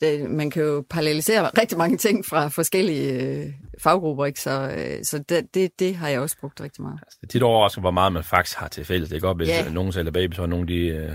det, 0.00 0.30
man 0.30 0.50
kan 0.50 0.62
jo 0.62 0.84
parallelisere 0.90 1.50
rigtig 1.58 1.78
mange 1.78 1.96
ting 1.96 2.26
fra 2.26 2.48
forskellige 2.48 3.22
øh, 3.22 3.46
faggrupper, 3.82 4.26
ikke? 4.26 4.40
så, 4.40 4.74
øh, 4.76 5.04
så 5.04 5.18
det, 5.28 5.54
det, 5.54 5.70
det 5.78 5.96
har 5.96 6.08
jeg 6.08 6.20
også 6.20 6.36
brugt 6.40 6.60
rigtig 6.60 6.82
meget. 6.82 6.98
Altså, 7.02 7.18
det 7.20 7.26
er 7.26 7.30
tit 7.32 7.42
overraskende, 7.42 7.82
hvor 7.82 7.90
meget 7.90 8.12
man 8.12 8.24
faktisk 8.24 8.56
har 8.58 8.68
til 8.68 8.84
fælles. 8.84 9.08
Det 9.08 9.16
er 9.16 9.20
godt, 9.20 9.36
hvis 9.36 9.48
Ja. 9.48 9.68
nogen 9.70 9.92
sælger 9.92 10.10
baby, 10.12 10.32
så 10.34 10.42
er 10.42 10.46
nogen, 10.46 10.68
de 10.68 10.74
øh, 10.86 11.12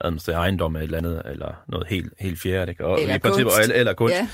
administrerer 0.00 0.38
ejendom 0.38 0.76
eller 0.76 0.80
et 0.82 0.84
eller 0.84 0.98
andet, 0.98 1.22
eller 1.32 1.62
noget 1.68 1.86
helt, 1.86 2.12
helt 2.20 2.40
fjerde. 2.40 2.66
Det 2.66 2.76
kan, 2.76 2.86
og 2.86 3.00
Eller 3.02 3.14
i 3.14 3.18
kunst. 3.18 3.38
Eller, 3.38 3.74
eller 3.74 3.92
kunst. 3.92 4.14
Ja. 4.14 4.28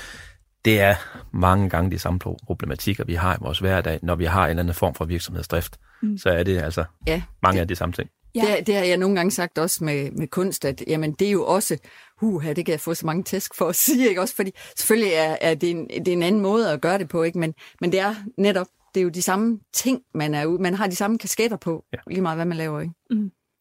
Det 0.65 0.79
er 0.79 0.95
mange 1.33 1.69
gange 1.69 1.91
de 1.91 1.99
samme 1.99 2.19
pro- 2.27 2.37
problematikker, 2.45 3.03
vi 3.05 3.13
har 3.13 3.35
i 3.35 3.37
vores 3.41 3.59
hverdag, 3.59 3.99
når 4.03 4.15
vi 4.15 4.25
har 4.25 4.43
en 4.43 4.49
eller 4.49 4.63
anden 4.63 4.75
form 4.75 4.95
for 4.95 5.05
virksomhedsdrift. 5.05 5.77
Mm. 6.01 6.17
Så 6.17 6.29
er 6.29 6.43
det 6.43 6.61
altså 6.61 6.83
Ja, 7.07 7.21
mange 7.43 7.61
af 7.61 7.67
de 7.67 7.75
samme 7.75 7.93
ting. 7.93 8.09
Ja. 8.35 8.55
Det, 8.57 8.67
det 8.67 8.75
har 8.75 8.83
jeg 8.83 8.97
nogle 8.97 9.15
gange 9.15 9.31
sagt 9.31 9.57
også 9.57 9.83
med, 9.83 10.11
med 10.11 10.27
kunst, 10.27 10.65
at 10.65 10.83
jamen, 10.87 11.11
det 11.13 11.27
er 11.27 11.31
jo 11.31 11.45
også, 11.45 11.77
huha, 12.19 12.53
det 12.53 12.65
kan 12.65 12.71
jeg 12.71 12.79
få 12.79 12.93
så 12.93 13.05
mange 13.05 13.23
tæsk 13.23 13.55
for 13.55 13.67
at 13.67 13.75
sige, 13.85 14.09
ikke? 14.09 14.21
Også 14.21 14.35
fordi 14.35 14.51
selvfølgelig 14.77 15.13
er, 15.13 15.37
er 15.41 15.53
det, 15.55 15.69
en, 15.69 15.87
det 15.87 16.07
er 16.07 16.13
en 16.13 16.23
anden 16.23 16.41
måde 16.41 16.71
at 16.71 16.81
gøre 16.81 16.97
det 16.97 17.09
på, 17.09 17.23
ikke? 17.23 17.39
Men, 17.39 17.53
men 17.81 17.91
det 17.91 17.99
er 17.99 18.15
netop, 18.37 18.67
det 18.95 18.99
er 19.01 19.03
jo 19.03 19.09
de 19.09 19.21
samme 19.21 19.59
ting, 19.73 20.01
man 20.15 20.33
er 20.35 20.45
ude, 20.45 20.61
man 20.61 20.73
har 20.73 20.87
de 20.87 20.95
samme 20.95 21.17
kasketter 21.17 21.57
på, 21.57 21.83
Ja. 21.93 21.97
lige 22.07 22.21
meget 22.21 22.37
hvad 22.37 22.45
man 22.45 22.57
laver, 22.57 22.81
ikke? 22.81 22.93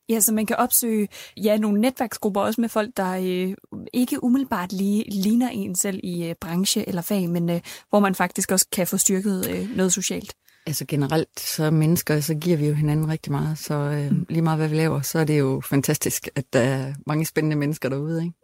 Ja, 0.09 0.21
så 0.21 0.35
man 0.35 0.47
kan 0.47 0.57
opsøge 0.57 1.09
ja, 1.37 1.57
nogle 1.57 1.81
netværksgrupper 1.81 2.41
også 2.41 2.61
med 2.61 2.69
folk, 2.69 2.91
der 2.97 3.11
øh, 3.13 3.55
ikke 3.93 4.25
umiddelbart 4.25 4.73
lige 4.73 5.05
ligner 5.11 5.49
en 5.49 5.75
selv 5.75 6.01
i 6.03 6.25
øh, 6.29 6.35
branche 6.41 6.89
eller 6.89 7.03
fag, 7.03 7.29
men 7.31 7.51
øh, 7.51 7.61
hvor 7.89 8.01
man 8.01 8.15
faktisk 8.15 8.53
også 8.53 8.67
kan 8.73 8.87
få 8.87 8.97
styrket 8.97 9.51
øh, 9.51 9.77
noget 9.77 9.93
socialt. 9.93 10.35
Altså 10.67 10.85
generelt, 10.89 11.41
så 11.41 11.65
er 11.65 11.71
mennesker, 11.71 12.21
så 12.21 12.35
giver 12.35 12.57
vi 12.57 12.69
jo 12.69 12.75
hinanden 12.75 13.09
rigtig 13.09 13.33
meget, 13.33 13.59
så 13.59 13.75
øh, 13.75 14.13
lige 14.29 14.43
meget 14.43 14.59
hvad 14.59 14.69
vi 14.69 14.77
laver, 14.77 15.01
så 15.01 15.19
er 15.19 15.25
det 15.25 15.39
jo 15.39 15.63
fantastisk, 15.65 16.29
at 16.35 16.53
der 16.53 16.61
er 16.61 16.95
mange 17.07 17.27
spændende 17.27 17.57
mennesker 17.57 17.89
derude, 17.89 18.25
ikke? 18.25 18.37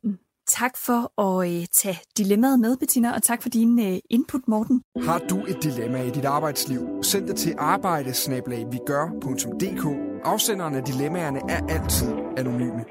Tak 0.49 0.77
for 0.77 1.21
at 1.23 1.53
øh, 1.53 1.67
tage 1.73 1.99
dilemmaet 2.17 2.61
med, 2.61 2.77
Bettina, 2.77 3.15
og 3.15 3.23
tak 3.23 3.43
for 3.43 3.49
din 3.49 3.81
øh, 3.81 3.99
input, 4.11 4.41
Morten. 4.49 4.83
Har 5.03 5.19
du 5.19 5.45
et 5.49 5.63
dilemma 5.63 6.03
i 6.03 6.11
dit 6.11 6.25
arbejdsliv? 6.25 6.89
Send 7.03 7.27
det 7.27 7.37
til 7.37 7.55
arbejdesnabelagvigør.dk. 7.59 9.87
Afsenderne 10.25 10.77
af 10.77 10.85
dilemmaerne 10.85 11.41
er 11.49 11.67
altid 11.69 12.13
anonyme. 12.37 12.85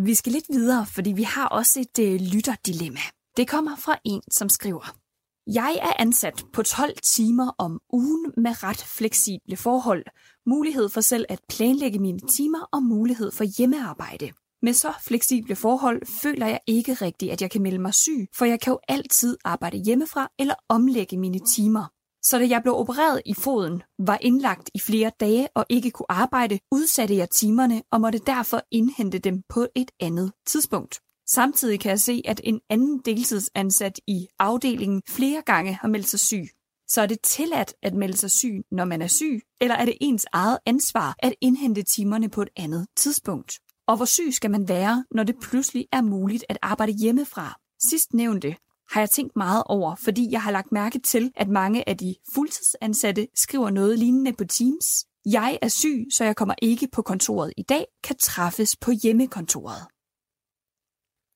Vi 0.00 0.14
skal 0.14 0.32
lidt 0.32 0.44
videre, 0.48 0.86
fordi 0.86 1.12
vi 1.12 1.22
har 1.22 1.48
også 1.48 1.80
et 1.80 1.98
øh, 2.00 2.20
lytterdilemma. 2.20 3.00
Det 3.36 3.48
kommer 3.48 3.76
fra 3.76 3.98
en, 4.04 4.22
som 4.30 4.48
skriver. 4.48 5.01
Jeg 5.46 5.78
er 5.82 5.92
ansat 5.98 6.44
på 6.52 6.62
12 6.62 6.96
timer 7.02 7.54
om 7.58 7.80
ugen 7.92 8.32
med 8.36 8.62
ret 8.62 8.84
fleksible 8.98 9.56
forhold, 9.56 10.04
mulighed 10.46 10.88
for 10.88 11.00
selv 11.00 11.26
at 11.28 11.40
planlægge 11.48 11.98
mine 11.98 12.18
timer 12.18 12.68
og 12.72 12.82
mulighed 12.82 13.30
for 13.32 13.44
hjemmearbejde. 13.58 14.30
Med 14.62 14.72
så 14.72 14.92
fleksible 15.00 15.56
forhold 15.56 16.02
føler 16.22 16.46
jeg 16.46 16.60
ikke 16.66 16.94
rigtigt, 16.94 17.32
at 17.32 17.42
jeg 17.42 17.50
kan 17.50 17.62
melde 17.62 17.78
mig 17.78 17.94
syg, 17.94 18.26
for 18.34 18.44
jeg 18.44 18.60
kan 18.60 18.70
jo 18.70 18.78
altid 18.88 19.36
arbejde 19.44 19.76
hjemmefra 19.76 20.28
eller 20.38 20.54
omlægge 20.68 21.18
mine 21.18 21.40
timer. 21.56 21.84
Så 22.22 22.38
da 22.38 22.48
jeg 22.48 22.62
blev 22.62 22.74
opereret 22.74 23.22
i 23.26 23.34
foden, 23.34 23.82
var 23.98 24.18
indlagt 24.20 24.70
i 24.74 24.80
flere 24.80 25.10
dage 25.20 25.48
og 25.54 25.66
ikke 25.68 25.90
kunne 25.90 26.12
arbejde, 26.12 26.58
udsatte 26.72 27.16
jeg 27.16 27.30
timerne 27.30 27.82
og 27.92 28.00
måtte 28.00 28.18
derfor 28.18 28.62
indhente 28.70 29.18
dem 29.18 29.42
på 29.48 29.66
et 29.76 29.90
andet 30.00 30.32
tidspunkt. 30.46 31.00
Samtidig 31.34 31.80
kan 31.80 31.90
jeg 31.90 32.00
se, 32.00 32.22
at 32.24 32.40
en 32.44 32.60
anden 32.70 32.98
deltidsansat 33.04 34.00
i 34.06 34.26
afdelingen 34.38 35.02
flere 35.08 35.42
gange 35.46 35.74
har 35.74 35.88
meldt 35.88 36.08
sig 36.08 36.20
syg. 36.20 36.48
Så 36.88 37.00
er 37.00 37.06
det 37.06 37.18
tilladt 37.22 37.74
at 37.82 37.94
melde 37.94 38.16
sig 38.16 38.30
syg, 38.30 38.64
når 38.70 38.84
man 38.84 39.02
er 39.02 39.06
syg, 39.06 39.40
eller 39.60 39.74
er 39.74 39.84
det 39.84 39.94
ens 40.00 40.26
eget 40.32 40.58
ansvar 40.66 41.14
at 41.18 41.34
indhente 41.40 41.82
timerne 41.82 42.28
på 42.28 42.42
et 42.42 42.48
andet 42.56 42.86
tidspunkt? 42.96 43.58
Og 43.88 43.96
hvor 43.96 44.04
syg 44.04 44.32
skal 44.32 44.50
man 44.50 44.68
være, 44.68 45.04
når 45.10 45.22
det 45.22 45.36
pludselig 45.42 45.86
er 45.92 46.02
muligt 46.02 46.44
at 46.48 46.58
arbejde 46.62 46.92
hjemmefra? 46.92 47.60
Sidst 47.90 48.14
nævnte 48.14 48.56
har 48.90 49.00
jeg 49.00 49.10
tænkt 49.10 49.36
meget 49.36 49.62
over, 49.66 49.94
fordi 49.94 50.28
jeg 50.30 50.42
har 50.42 50.50
lagt 50.50 50.72
mærke 50.72 50.98
til, 50.98 51.32
at 51.36 51.48
mange 51.48 51.88
af 51.88 51.96
de 51.96 52.14
fuldtidsansatte 52.34 53.28
skriver 53.34 53.70
noget 53.70 53.98
lignende 53.98 54.32
på 54.32 54.44
Teams. 54.44 54.86
Jeg 55.26 55.58
er 55.62 55.68
syg, 55.68 56.06
så 56.16 56.24
jeg 56.24 56.36
kommer 56.36 56.54
ikke 56.62 56.88
på 56.92 57.02
kontoret 57.02 57.52
i 57.56 57.62
dag, 57.62 57.86
kan 58.04 58.16
træffes 58.16 58.76
på 58.76 58.90
hjemmekontoret. 59.02 59.86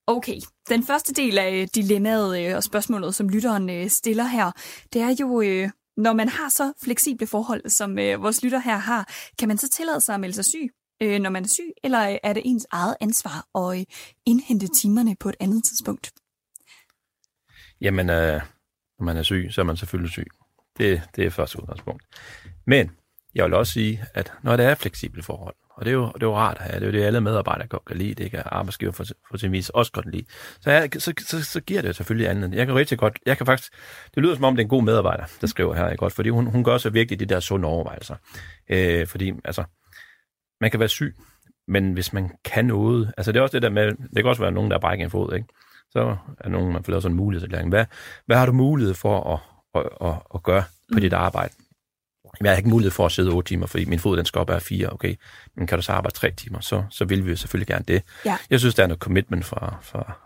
Okay, 0.08 0.40
den 0.68 0.82
første 0.82 1.12
del 1.12 1.38
af 1.38 1.52
øh, 1.52 1.68
dilemmaet 1.74 2.46
øh, 2.46 2.56
og 2.56 2.62
spørgsmålet, 2.62 3.14
som 3.14 3.28
lytteren 3.28 3.70
øh, 3.70 3.88
stiller 3.88 4.24
her, 4.24 4.52
det 4.92 5.02
er 5.02 5.16
jo, 5.20 5.42
når 5.96 6.12
man 6.12 6.28
har 6.28 6.48
så 6.48 6.72
fleksible 6.84 7.26
forhold, 7.26 7.68
som 7.68 7.96
vores 7.96 8.42
lytter 8.42 8.58
her 8.58 8.76
har, 8.76 9.12
kan 9.38 9.48
man 9.48 9.58
så 9.58 9.68
tillade 9.68 10.00
sig 10.00 10.14
at 10.14 10.20
melde 10.20 10.34
sig 10.34 10.44
syg, 10.44 10.70
når 11.00 11.30
man 11.30 11.44
er 11.44 11.48
syg, 11.48 11.70
eller 11.84 12.18
er 12.22 12.32
det 12.32 12.42
ens 12.44 12.66
eget 12.70 12.96
ansvar 13.00 13.58
at 13.58 13.86
indhente 14.26 14.68
timerne 14.68 15.16
på 15.20 15.28
et 15.28 15.34
andet 15.40 15.64
tidspunkt? 15.64 16.12
Jamen, 17.80 18.10
øh, 18.10 18.40
når 18.98 19.04
man 19.04 19.16
er 19.16 19.22
syg, 19.22 19.48
så 19.50 19.60
er 19.60 19.64
man 19.64 19.76
selvfølgelig 19.76 20.12
syg. 20.12 20.26
Det, 20.78 21.02
det 21.16 21.26
er 21.26 21.30
første 21.30 21.62
udgangspunkt. 21.62 22.02
Men 22.66 22.90
jeg 23.34 23.44
vil 23.44 23.54
også 23.54 23.72
sige, 23.72 24.04
at 24.14 24.32
når 24.42 24.56
der 24.56 24.68
er 24.68 24.74
fleksible 24.74 25.22
forhold, 25.22 25.54
og 25.76 25.84
det 25.84 25.90
er 25.90 25.94
jo, 25.94 26.06
det 26.06 26.22
er 26.22 26.26
jo 26.26 26.36
rart 26.36 26.58
have, 26.58 26.74
det 26.74 26.82
er 26.82 26.86
jo 26.86 26.92
det, 26.92 27.04
alle 27.04 27.20
medarbejdere 27.20 27.66
godt 27.66 27.84
kan 27.84 27.96
lide, 27.96 28.14
det 28.14 28.30
kan 28.30 28.42
arbejdsgiver 28.46 28.92
for, 28.92 29.04
for 29.30 29.36
sin 29.36 29.52
vis 29.52 29.70
også 29.70 29.92
godt 29.92 30.10
lide, 30.12 30.24
så, 30.60 30.70
jeg, 30.70 30.88
så, 30.98 31.12
så, 31.18 31.44
så 31.44 31.60
giver 31.60 31.82
det 31.82 31.96
selvfølgelig 31.96 32.30
andet. 32.30 32.54
Jeg 32.54 32.66
kan 32.66 32.74
rigtig 32.74 32.98
godt, 32.98 33.18
jeg 33.26 33.36
kan 33.36 33.46
faktisk, 33.46 33.72
det 34.14 34.22
lyder 34.22 34.34
som 34.34 34.44
om 34.44 34.56
det 34.56 34.62
er 34.62 34.64
en 34.64 34.68
god 34.68 34.82
medarbejder, 34.82 35.24
der 35.40 35.46
skriver 35.46 35.74
her, 35.74 35.88
ikke 35.88 36.00
godt, 36.00 36.12
fordi 36.12 36.28
hun, 36.28 36.46
hun 36.46 36.64
gør 36.64 36.78
så 36.78 36.90
virkelig 36.90 37.20
de 37.20 37.26
der 37.26 37.40
sunde 37.40 37.68
overvejelser. 37.68 38.16
Øh, 38.70 39.06
fordi, 39.06 39.32
altså, 39.44 39.64
man 40.60 40.70
kan 40.70 40.80
være 40.80 40.88
syg, 40.88 41.16
men 41.68 41.92
hvis 41.92 42.12
man 42.12 42.30
kan 42.44 42.64
noget, 42.64 43.12
altså 43.16 43.32
det 43.32 43.38
er 43.38 43.42
også 43.42 43.52
det 43.52 43.62
der 43.62 43.70
med, 43.70 43.86
det 43.86 44.16
kan 44.16 44.26
også 44.26 44.42
være 44.42 44.52
nogen, 44.52 44.70
der 44.70 44.78
brækker 44.78 45.04
en 45.04 45.10
fod, 45.10 45.34
ikke? 45.34 45.48
Så 45.90 46.16
er 46.40 46.48
nogen, 46.48 46.72
man 46.72 46.84
får 46.84 46.90
lavet 46.90 47.02
sådan 47.02 47.12
en 47.12 47.16
mulighedserklæring. 47.16 47.68
Hvad, 47.68 47.84
hvad 48.26 48.36
har 48.36 48.46
du 48.46 48.52
mulighed 48.52 48.94
for 48.94 49.32
at, 49.34 49.40
at, 49.74 50.08
at, 50.08 50.14
at 50.34 50.42
gøre 50.42 50.64
på 50.92 51.00
dit 51.00 51.12
arbejde? 51.12 51.54
Jeg 52.40 52.50
har 52.50 52.56
ikke 52.56 52.68
mulighed 52.68 52.90
for 52.90 53.06
at 53.06 53.12
sidde 53.12 53.30
8 53.30 53.48
timer, 53.48 53.66
fordi 53.66 53.84
min 53.84 53.98
fod 53.98 54.16
den 54.16 54.26
skal 54.26 54.38
op 54.38 54.50
af 54.50 54.62
4, 54.62 54.92
okay. 54.92 55.14
Men 55.56 55.66
kan 55.66 55.78
du 55.78 55.82
så 55.82 55.92
arbejde 55.92 56.16
3 56.16 56.30
timer, 56.30 56.60
så, 56.60 56.82
så 56.90 57.04
vil 57.04 57.24
vi 57.24 57.30
jo 57.30 57.36
selvfølgelig 57.36 57.66
gerne 57.66 57.84
det. 57.88 58.02
Ja. 58.24 58.36
Jeg 58.50 58.60
synes, 58.60 58.74
der 58.74 58.82
er 58.82 58.86
noget 58.86 59.00
commitment 59.00 59.44
for, 59.44 59.78
for, 59.82 60.18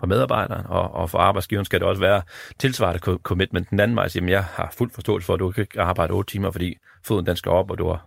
for 0.00 0.06
medarbejderen, 0.06 0.66
og, 0.66 0.94
og 0.94 1.10
for 1.10 1.18
arbejdsgiveren 1.18 1.64
skal 1.64 1.80
det 1.80 1.88
også 1.88 2.00
være 2.00 2.22
tilsvarende 2.58 3.00
co- 3.08 3.22
commitment 3.22 3.70
den 3.70 3.80
anden 3.80 3.96
vej. 3.96 4.08
Jamen, 4.14 4.30
jeg 4.30 4.44
har 4.44 4.74
fuld 4.78 4.90
forståelse 4.94 5.26
for, 5.26 5.34
at 5.34 5.40
du 5.40 5.48
ikke 5.50 5.66
kan 5.66 5.80
arbejde 5.80 6.12
8 6.12 6.32
timer, 6.32 6.50
fordi 6.50 6.76
foden 7.06 7.26
den 7.26 7.36
skal 7.36 7.52
op, 7.52 7.70
og 7.70 7.78
du 7.78 7.88
har, 7.88 8.06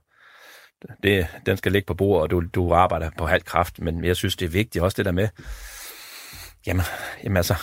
det, 1.04 1.28
den 1.46 1.58
skal 1.58 1.72
ligge 1.72 1.86
på 1.86 1.94
bordet, 1.94 2.24
og 2.24 2.30
du, 2.32 2.44
du 2.54 2.74
arbejder 2.74 3.10
på 3.18 3.26
halv 3.26 3.44
kraft. 3.44 3.80
Men 3.80 4.06
jeg 4.06 4.16
synes, 4.16 4.36
det 4.36 4.46
er 4.46 4.50
vigtigt 4.50 4.84
også 4.84 4.96
det 4.96 5.06
der 5.06 5.12
med, 5.12 5.28
jamen, 6.68 6.84
jamen 7.24 7.38
altså, 7.38 7.56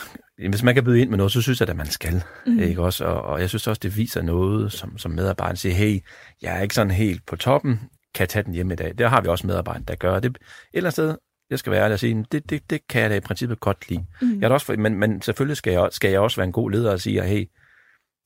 hvis 0.49 0.63
man 0.63 0.75
kan 0.75 0.85
byde 0.85 1.01
ind 1.01 1.11
med 1.11 1.19
noget, 1.19 1.33
så 1.33 1.43
synes 1.43 1.61
jeg, 1.61 1.69
at 1.69 1.77
man 1.77 1.87
skal. 1.87 2.23
Mm. 2.47 2.59
Ikke 2.59 2.83
også? 2.83 3.05
Og, 3.05 3.23
og 3.23 3.41
jeg 3.41 3.49
synes 3.49 3.67
også, 3.67 3.81
det 3.83 3.97
viser 3.97 4.23
noget, 4.23 4.73
som, 4.73 4.99
som 4.99 5.11
medarbejder 5.11 5.57
siger, 5.57 5.75
hey, 5.75 6.01
jeg 6.43 6.59
er 6.59 6.63
ikke 6.63 6.75
sådan 6.75 6.91
helt 6.91 7.27
på 7.27 7.37
toppen, 7.37 7.81
kan 8.15 8.21
jeg 8.21 8.29
tage 8.29 8.43
den 8.43 8.55
hjemme 8.55 8.73
i 8.73 8.77
dag? 8.77 8.99
Der 8.99 9.09
har 9.09 9.21
vi 9.21 9.29
også 9.29 9.47
medarbejdere, 9.47 9.85
der 9.89 9.95
gør 9.95 10.21
det. 10.21 10.31
Et 10.31 10.37
eller 10.73 10.87
andet 10.87 10.93
sted, 10.93 11.17
jeg 11.51 11.59
skal 11.59 11.73
være 11.73 11.83
ærlig 11.83 11.93
og 11.93 12.01
sige, 12.01 12.27
det, 12.33 12.51
det, 12.51 12.71
det 12.71 12.81
kan 12.89 13.03
jeg 13.03 13.11
da 13.11 13.17
i 13.17 13.21
princippet 13.21 13.61
godt 13.61 13.89
lide. 13.89 14.05
Mm. 14.23 14.41
Jeg 14.41 14.49
er 14.49 14.53
også, 14.53 14.73
men, 14.79 14.95
men 14.95 15.23
selvfølgelig 15.23 15.57
skal 15.57 15.73
jeg, 15.73 15.89
skal 15.93 16.11
jeg 16.11 16.21
også 16.21 16.37
være 16.37 16.47
en 16.47 16.53
god 16.53 16.71
leder 16.71 16.93
og 16.93 17.01
sige, 17.01 17.23
hey, 17.23 17.47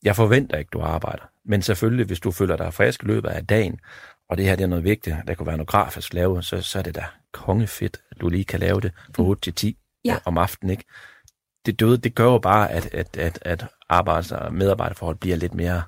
jeg 0.03 0.17
forventer 0.17 0.59
ikke, 0.59 0.69
du 0.73 0.81
arbejder. 0.81 1.25
Men 1.45 1.63
selvfølgelig, 1.63 2.07
hvis 2.07 2.21
du 2.21 2.31
føler 2.31 2.57
dig 2.57 2.75
frisk 2.75 3.03
i 3.03 3.07
løbet 3.07 3.29
af 3.29 3.47
dagen, 3.47 3.79
og 4.31 4.37
det 4.37 4.45
her 4.45 4.57
det 4.57 4.65
er 4.65 4.69
noget 4.69 4.85
vigtigt, 4.85 5.17
der 5.27 5.35
kunne 5.35 5.47
være 5.47 5.57
noget 5.57 5.69
grafisk 5.69 6.15
lavet, 6.15 6.45
så, 6.45 6.63
så 6.63 6.79
er 6.79 6.83
det 6.83 6.95
da 6.95 7.05
kongefedt, 7.33 8.01
at 8.11 8.21
du 8.21 8.29
lige 8.29 8.45
kan 8.45 8.61
lave 8.61 8.81
det 8.81 8.93
fra 9.17 9.23
8 9.23 9.41
til 9.41 9.55
10 9.55 9.77
Ja. 10.05 10.15
øh, 10.15 10.21
om 10.25 10.39
aftenen, 10.39 10.71
ikke? 10.71 10.85
Det 11.67 11.81
døde, 11.81 11.97
det 11.99 12.15
gør 12.15 12.25
jo 12.25 12.39
bare, 12.39 12.71
at, 12.71 12.95
at, 12.95 13.17
at, 13.17 13.39
at 13.43 13.65
arbejds- 13.89 14.33
og 14.33 14.55
medarbejderforhold 14.55 15.17
bliver 15.17 15.37
lidt 15.37 15.55
mere 15.55 15.83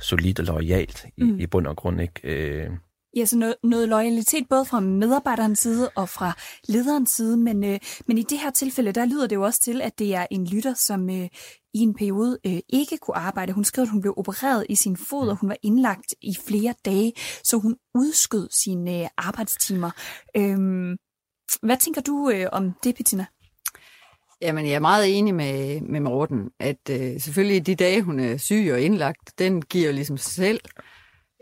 solidt 0.00 0.38
og 0.38 0.44
lojalt 0.44 1.04
i, 1.16 1.22
Mm. 1.22 1.38
i 1.40 1.46
bund 1.46 1.66
og 1.66 1.76
grund, 1.76 2.00
ikke? 2.00 2.20
Øh, 2.24 2.70
Ja, 3.16 3.24
så 3.24 3.36
noget, 3.38 3.54
noget 3.62 3.88
loyalitet 3.88 4.46
både 4.50 4.64
fra 4.64 4.80
medarbejderens 4.80 5.58
side 5.58 5.90
og 5.94 6.08
fra 6.08 6.32
lederens 6.68 7.10
side, 7.10 7.36
men, 7.36 7.64
øh, 7.64 7.78
men 8.06 8.18
i 8.18 8.22
det 8.22 8.38
her 8.38 8.50
tilfælde, 8.50 8.92
der 8.92 9.04
lyder 9.06 9.26
det 9.26 9.36
jo 9.36 9.42
også 9.42 9.60
til, 9.60 9.82
at 9.82 9.98
det 9.98 10.14
er 10.14 10.26
en 10.30 10.46
lytter, 10.46 10.74
som 10.74 11.10
øh, 11.10 11.28
i 11.74 11.78
en 11.78 11.94
periode 11.94 12.38
øh, 12.46 12.58
ikke 12.68 12.98
kunne 12.98 13.16
arbejde. 13.16 13.52
Hun 13.52 13.64
skrev, 13.64 13.82
at 13.82 13.88
hun 13.88 14.00
blev 14.00 14.14
opereret 14.16 14.66
i 14.68 14.74
sin 14.74 14.96
fod, 14.96 15.28
og 15.28 15.36
hun 15.36 15.48
var 15.48 15.56
indlagt 15.62 16.14
i 16.22 16.36
flere 16.46 16.74
dage, 16.84 17.12
så 17.44 17.56
hun 17.58 17.76
udskød 17.94 18.48
sine 18.50 19.02
øh, 19.02 19.08
arbejdstimer. 19.16 19.90
Øhm, 20.36 20.96
hvad 21.62 21.76
tænker 21.76 22.00
du 22.00 22.30
øh, 22.34 22.46
om 22.52 22.72
det, 22.84 22.94
Bettina? 22.96 23.26
Jamen, 24.42 24.66
jeg 24.66 24.74
er 24.74 24.80
meget 24.80 25.18
enig 25.18 25.34
med, 25.34 25.80
med 25.80 26.00
Morten, 26.00 26.50
at 26.60 26.90
øh, 26.90 27.20
selvfølgelig 27.20 27.66
de 27.66 27.74
dage, 27.74 28.02
hun 28.02 28.20
er 28.20 28.36
syg 28.36 28.70
og 28.72 28.80
indlagt, 28.80 29.38
den 29.38 29.62
giver 29.62 29.92
ligesom 29.92 30.16
sig 30.16 30.32
selv. 30.32 30.60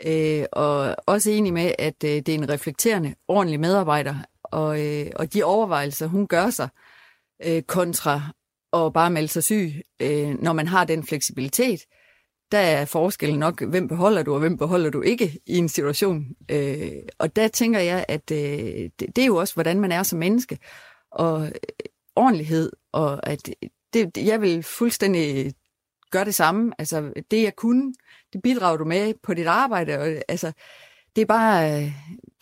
Øh, 0.06 0.44
og 0.52 0.96
også 1.06 1.30
enig 1.30 1.52
med, 1.52 1.72
at 1.78 2.04
øh, 2.04 2.10
det 2.10 2.28
er 2.28 2.34
en 2.34 2.48
reflekterende, 2.48 3.14
ordentlig 3.28 3.60
medarbejder, 3.60 4.14
og, 4.44 4.86
øh, 4.86 5.06
og 5.16 5.34
de 5.34 5.42
overvejelser, 5.42 6.06
hun 6.06 6.26
gør 6.26 6.50
sig 6.50 6.68
øh, 7.44 7.62
kontra 7.62 8.22
at 8.72 8.92
bare 8.92 9.10
melde 9.10 9.28
sig 9.28 9.44
syg, 9.44 9.72
øh, 10.02 10.42
når 10.42 10.52
man 10.52 10.66
har 10.66 10.84
den 10.84 11.06
fleksibilitet, 11.06 11.80
der 12.52 12.58
er 12.58 12.84
forskellen 12.84 13.38
nok, 13.38 13.62
hvem 13.62 13.88
beholder 13.88 14.22
du, 14.22 14.32
og 14.32 14.40
hvem 14.40 14.56
beholder 14.56 14.90
du 14.90 15.02
ikke 15.02 15.38
i 15.46 15.56
en 15.56 15.68
situation. 15.68 16.26
Øh, 16.50 16.92
og 17.18 17.36
der 17.36 17.48
tænker 17.48 17.80
jeg, 17.80 18.04
at 18.08 18.30
øh, 18.32 18.38
det, 18.38 19.16
det 19.16 19.18
er 19.18 19.26
jo 19.26 19.36
også, 19.36 19.54
hvordan 19.54 19.80
man 19.80 19.92
er 19.92 20.02
som 20.02 20.18
menneske, 20.18 20.58
og 21.12 21.52
ordentlighed, 22.16 22.72
og 22.92 23.26
at 23.28 23.50
det, 23.92 24.16
jeg 24.16 24.40
vil 24.40 24.62
fuldstændig 24.62 25.54
gøre 26.10 26.24
det 26.24 26.34
samme. 26.34 26.72
Altså, 26.78 27.12
det 27.30 27.42
jeg 27.42 27.56
kunne, 27.56 27.94
det 28.32 28.42
bidrager 28.42 28.76
du 28.76 28.84
med 28.84 29.14
på 29.22 29.34
dit 29.34 29.46
arbejde, 29.46 29.98
og 29.98 30.22
altså, 30.28 30.52
det 31.16 31.22
er 31.22 31.26
bare, 31.26 31.92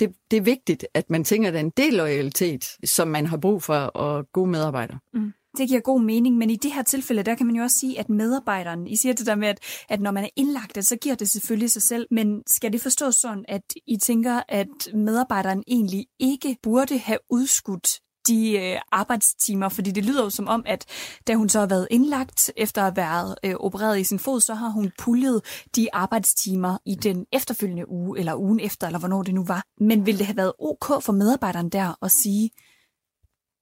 det, 0.00 0.14
det 0.30 0.36
er 0.36 0.40
vigtigt, 0.40 0.86
at 0.94 1.10
man 1.10 1.24
tænker, 1.24 1.48
at 1.48 1.54
det 1.54 1.60
er 1.60 1.64
en 1.64 1.72
del 1.76 1.94
loyalitet, 1.94 2.64
som 2.84 3.08
man 3.08 3.26
har 3.26 3.36
brug 3.36 3.62
for, 3.62 3.74
og 3.74 4.32
gode 4.32 4.50
medarbejdere. 4.50 4.98
Mm. 5.14 5.32
Det 5.56 5.68
giver 5.68 5.80
god 5.80 6.00
mening, 6.00 6.36
men 6.36 6.50
i 6.50 6.56
det 6.56 6.72
her 6.72 6.82
tilfælde, 6.82 7.22
der 7.22 7.34
kan 7.34 7.46
man 7.46 7.56
jo 7.56 7.62
også 7.62 7.78
sige, 7.78 7.98
at 7.98 8.08
medarbejderen, 8.08 8.86
I 8.86 8.96
siger 8.96 9.12
det 9.14 9.26
der 9.26 9.34
med, 9.34 9.48
at, 9.48 9.58
at 9.88 10.00
når 10.00 10.10
man 10.10 10.24
er 10.24 10.28
indlagt, 10.36 10.84
så 10.84 10.96
giver 10.96 11.14
det 11.14 11.28
selvfølgelig 11.28 11.70
sig 11.70 11.82
selv, 11.82 12.06
men 12.10 12.42
skal 12.46 12.72
det 12.72 12.80
forstås 12.80 13.14
sådan, 13.14 13.44
at 13.48 13.62
I 13.86 13.96
tænker, 13.96 14.42
at 14.48 14.94
medarbejderen 14.94 15.62
egentlig 15.66 16.06
ikke 16.20 16.56
burde 16.62 16.98
have 16.98 17.18
udskudt 17.30 17.88
de 18.28 18.58
øh, 18.58 18.80
arbejdstimer, 18.92 19.68
fordi 19.68 19.90
det 19.90 20.04
lyder 20.04 20.24
jo 20.24 20.30
som 20.30 20.48
om, 20.48 20.62
at 20.66 20.86
da 21.26 21.34
hun 21.34 21.48
så 21.48 21.58
har 21.58 21.66
været 21.66 21.88
indlagt 21.90 22.52
efter 22.56 22.82
at 22.82 22.84
have 22.84 22.96
været 22.96 23.34
øh, 23.44 23.54
opereret 23.54 24.00
i 24.00 24.04
sin 24.04 24.18
fod, 24.18 24.40
så 24.40 24.54
har 24.54 24.68
hun 24.68 24.92
puljet 24.98 25.42
de 25.76 25.94
arbejdstimer 25.94 26.78
i 26.86 26.94
den 26.94 27.26
efterfølgende 27.32 27.88
uge, 27.88 28.18
eller 28.18 28.34
ugen 28.34 28.60
efter, 28.60 28.86
eller 28.86 28.98
hvornår 28.98 29.22
det 29.22 29.34
nu 29.34 29.44
var. 29.44 29.64
Men 29.80 30.06
ville 30.06 30.18
det 30.18 30.26
have 30.26 30.36
været 30.36 30.52
ok 30.58 31.02
for 31.02 31.12
medarbejderen 31.12 31.68
der 31.68 32.04
at 32.04 32.10
sige, 32.22 32.50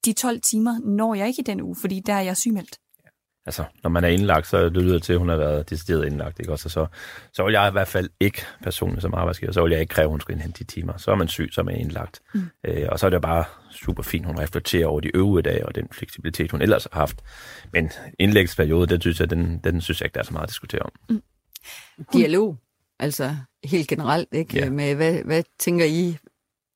de 0.04 0.12
12 0.12 0.40
timer 0.40 0.78
når 0.78 1.14
jeg 1.14 1.28
ikke 1.28 1.40
i 1.40 1.44
den 1.44 1.60
uge, 1.60 1.76
fordi 1.76 2.00
der 2.00 2.12
er 2.12 2.20
jeg 2.20 2.36
sygemeldt 2.36 2.78
altså, 3.50 3.64
når 3.82 3.90
man 3.90 4.04
er 4.04 4.08
indlagt, 4.08 4.46
så 4.46 4.64
det 4.64 4.82
lyder 4.82 4.98
til, 4.98 5.12
at 5.12 5.18
hun 5.18 5.28
har 5.28 5.36
været 5.36 5.70
decideret 5.70 6.06
indlagt, 6.06 6.40
ikke 6.40 6.52
også? 6.52 6.66
Og 6.66 6.70
så, 6.70 6.86
så 7.32 7.44
vil 7.44 7.52
jeg 7.52 7.68
i 7.68 7.72
hvert 7.72 7.88
fald 7.88 8.10
ikke 8.20 8.42
personligt 8.62 9.02
som 9.02 9.14
arbejdsgiver, 9.14 9.52
så 9.52 9.62
vil 9.62 9.70
jeg 9.70 9.80
ikke 9.80 9.90
kræve, 9.94 10.04
at 10.04 10.10
hun 10.10 10.20
skal 10.20 10.32
indhente 10.32 10.58
de 10.58 10.64
timer. 10.64 10.96
Så 10.96 11.10
er 11.10 11.14
man 11.14 11.28
syg, 11.28 11.48
så 11.52 11.60
er 11.60 11.64
man 11.64 11.76
indlagt. 11.76 12.20
Mm. 12.34 12.42
Øh, 12.64 12.88
og 12.88 12.98
så 12.98 13.06
er 13.06 13.10
det 13.10 13.22
bare 13.22 13.44
super 13.70 14.02
fint, 14.02 14.26
hun 14.26 14.38
reflekterer 14.38 14.86
over 14.86 15.00
de 15.00 15.16
øvrige 15.16 15.42
dage 15.42 15.66
og 15.66 15.74
den 15.74 15.88
fleksibilitet, 15.92 16.50
hun 16.50 16.62
ellers 16.62 16.88
har 16.92 17.00
haft. 17.00 17.22
Men 17.72 17.90
indlægsperiode, 18.18 18.86
det 18.86 19.02
synes 19.02 19.20
jeg, 19.20 19.30
den, 19.30 19.60
den 19.64 19.80
synes 19.80 20.00
jeg 20.00 20.06
ikke, 20.06 20.14
der 20.14 20.20
er 20.20 20.24
så 20.24 20.32
meget 20.32 20.44
at 20.44 20.48
diskutere 20.48 20.82
om. 20.82 20.92
Mm. 21.10 21.22
Dialog, 22.12 22.56
altså 22.98 23.36
helt 23.64 23.88
generelt, 23.88 24.28
ikke? 24.32 24.58
Ja. 24.58 24.70
Med 24.70 24.94
hvad, 24.94 25.22
hvad 25.24 25.42
tænker 25.58 25.84
I 25.84 26.16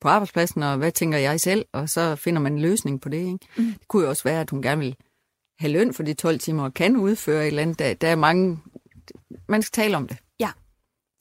på 0.01 0.09
arbejdspladsen, 0.09 0.63
og 0.63 0.77
hvad 0.77 0.93
tænker 0.93 1.19
jeg 1.19 1.41
selv, 1.41 1.65
og 1.73 1.89
så 1.89 2.17
finder 2.17 2.41
man 2.41 2.53
en 2.53 2.63
løsning 2.63 3.01
på 3.01 3.09
det. 3.09 3.19
Ikke? 3.19 3.39
Mm. 3.57 3.65
Det 3.65 3.89
kunne 3.89 4.03
jo 4.03 4.09
også 4.09 4.25
være, 4.25 4.41
at 4.41 4.51
hun 4.51 4.63
gerne 4.63 4.81
vil 4.81 4.97
have 5.65 5.73
løn 5.73 5.95
for 5.95 6.03
de 6.03 6.15
12 6.15 6.39
timer, 6.39 6.65
og 6.65 6.75
kan 6.75 6.97
udføre 6.97 7.43
et 7.43 7.47
eller 7.47 7.63
andet. 7.63 7.79
Der, 7.79 7.95
der 7.95 8.09
er 8.09 8.17
mange... 8.17 8.59
Man 9.49 9.63
skal 9.63 9.83
tale 9.83 9.97
om 9.97 10.09
det. 10.09 10.17
Ja. 10.41 10.51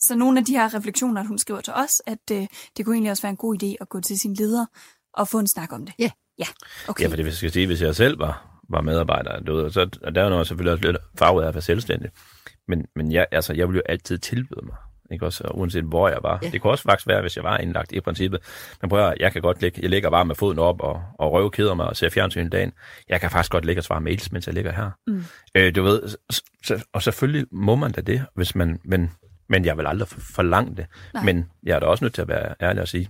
Så 0.01 0.15
nogle 0.15 0.39
af 0.39 0.45
de 0.45 0.51
her 0.51 0.73
refleksioner, 0.73 1.21
at 1.21 1.27
hun 1.27 1.37
skriver 1.37 1.61
til 1.61 1.73
os, 1.73 2.01
at 2.07 2.31
øh, 2.31 2.47
det 2.77 2.85
kunne 2.85 2.95
egentlig 2.95 3.11
også 3.11 3.23
være 3.23 3.29
en 3.29 3.37
god 3.37 3.63
idé 3.63 3.75
at 3.81 3.89
gå 3.89 4.01
til 4.01 4.19
sin 4.19 4.33
leder 4.33 4.65
og 5.13 5.27
få 5.27 5.39
en 5.39 5.47
snak 5.47 5.73
om 5.73 5.85
det. 5.85 5.95
Ja. 5.99 6.11
Ja, 6.39 6.45
okay. 6.87 7.03
Ja, 7.03 7.09
for 7.09 7.15
det 7.15 7.25
vil 7.25 7.37
jeg 7.41 7.51
sige, 7.51 7.67
hvis 7.67 7.81
jeg 7.81 7.95
selv 7.95 8.19
var, 8.19 8.61
var 8.69 8.81
medarbejder, 8.81 9.39
du 9.39 9.55
ved, 9.55 9.71
så 9.71 9.89
og 10.03 10.15
der 10.15 10.21
er 10.21 10.25
jo 10.25 10.29
noget 10.29 10.47
selvfølgelig 10.47 10.73
også 10.73 10.85
lidt 10.85 10.97
farvet 11.19 11.43
af 11.43 11.47
at 11.47 11.53
være 11.53 11.61
selvstændig. 11.61 12.11
Men, 12.67 12.85
men 12.95 13.11
jeg, 13.11 13.27
altså, 13.31 13.53
jeg 13.53 13.67
ville 13.67 13.77
jo 13.77 13.91
altid 13.91 14.17
tilbyde 14.17 14.65
mig, 14.65 14.75
ikke 15.13 15.25
også, 15.25 15.43
uanset 15.53 15.83
hvor 15.83 16.09
jeg 16.09 16.19
var. 16.23 16.39
Ja. 16.43 16.49
Det 16.49 16.61
kunne 16.61 16.73
også 16.73 16.83
faktisk 16.83 17.07
være, 17.07 17.21
hvis 17.21 17.35
jeg 17.35 17.43
var 17.43 17.57
indlagt 17.57 17.91
i 17.91 17.99
princippet. 17.99 18.39
Men 18.81 18.89
prøv 18.89 18.99
at, 18.99 19.05
høre, 19.05 19.15
jeg 19.19 19.31
kan 19.33 19.41
godt 19.41 19.61
ligge, 19.61 19.81
jeg 19.81 19.89
ligger 19.89 20.09
bare 20.09 20.25
med 20.25 20.35
foden 20.35 20.59
op 20.59 20.81
og, 20.81 21.03
og 21.19 21.31
røvkeder 21.31 21.73
mig 21.73 21.85
og 21.87 21.95
ser 21.97 22.09
fjernsyn 22.09 22.45
i 22.45 22.49
dagen. 22.49 22.73
Jeg 23.09 23.21
kan 23.21 23.29
faktisk 23.31 23.51
godt 23.51 23.65
ligge 23.65 23.79
og 23.79 23.83
svare 23.83 24.01
mails, 24.01 24.31
mens 24.31 24.47
jeg 24.47 24.53
ligger 24.53 24.71
her. 24.71 24.89
Mm. 25.07 25.23
Øh, 25.55 25.75
du 25.75 25.83
ved, 25.83 26.15
så, 26.63 26.85
og 26.93 27.01
selvfølgelig 27.01 27.45
må 27.51 27.75
man 27.75 27.91
da 27.91 28.01
det, 28.01 28.25
hvis 28.35 28.55
man, 28.55 28.79
men, 28.83 29.11
men 29.49 29.65
jeg 29.65 29.77
vil 29.77 29.87
aldrig 29.87 30.07
for- 30.07 30.19
forlange 30.35 30.75
det. 30.75 30.85
Nej. 31.13 31.23
Men 31.23 31.45
jeg 31.63 31.75
er 31.75 31.79
da 31.79 31.85
også 31.85 32.03
nødt 32.05 32.13
til 32.13 32.21
at 32.21 32.27
være 32.27 32.55
ærlig 32.61 32.81
og 32.81 32.87
sige, 32.87 33.09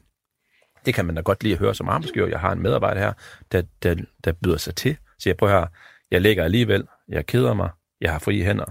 det 0.86 0.94
kan 0.94 1.06
man 1.06 1.16
da 1.16 1.22
godt 1.22 1.44
lide 1.44 1.54
at 1.54 1.60
høre 1.60 1.76
som 1.76 1.89
arbejdsgiver. 1.89 2.28
Jeg 2.28 2.39
har 2.39 2.52
en 2.52 2.62
medarbejder 2.62 3.02
her, 3.02 3.13
der, 3.52 3.62
der, 3.84 3.96
der 4.24 4.32
byder 4.32 4.58
sig 4.58 4.76
til. 4.76 4.98
Så 5.20 5.30
jeg 5.30 5.38
prøver 5.38 5.54
her, 5.60 5.66
jeg 6.12 6.22
ligger 6.22 6.44
alligevel, 6.44 6.88
jeg 7.10 7.26
keder 7.26 7.54
mig, 7.54 7.70
jeg 8.02 8.12
har 8.12 8.20
frie 8.20 8.44
hænder. 8.44 8.66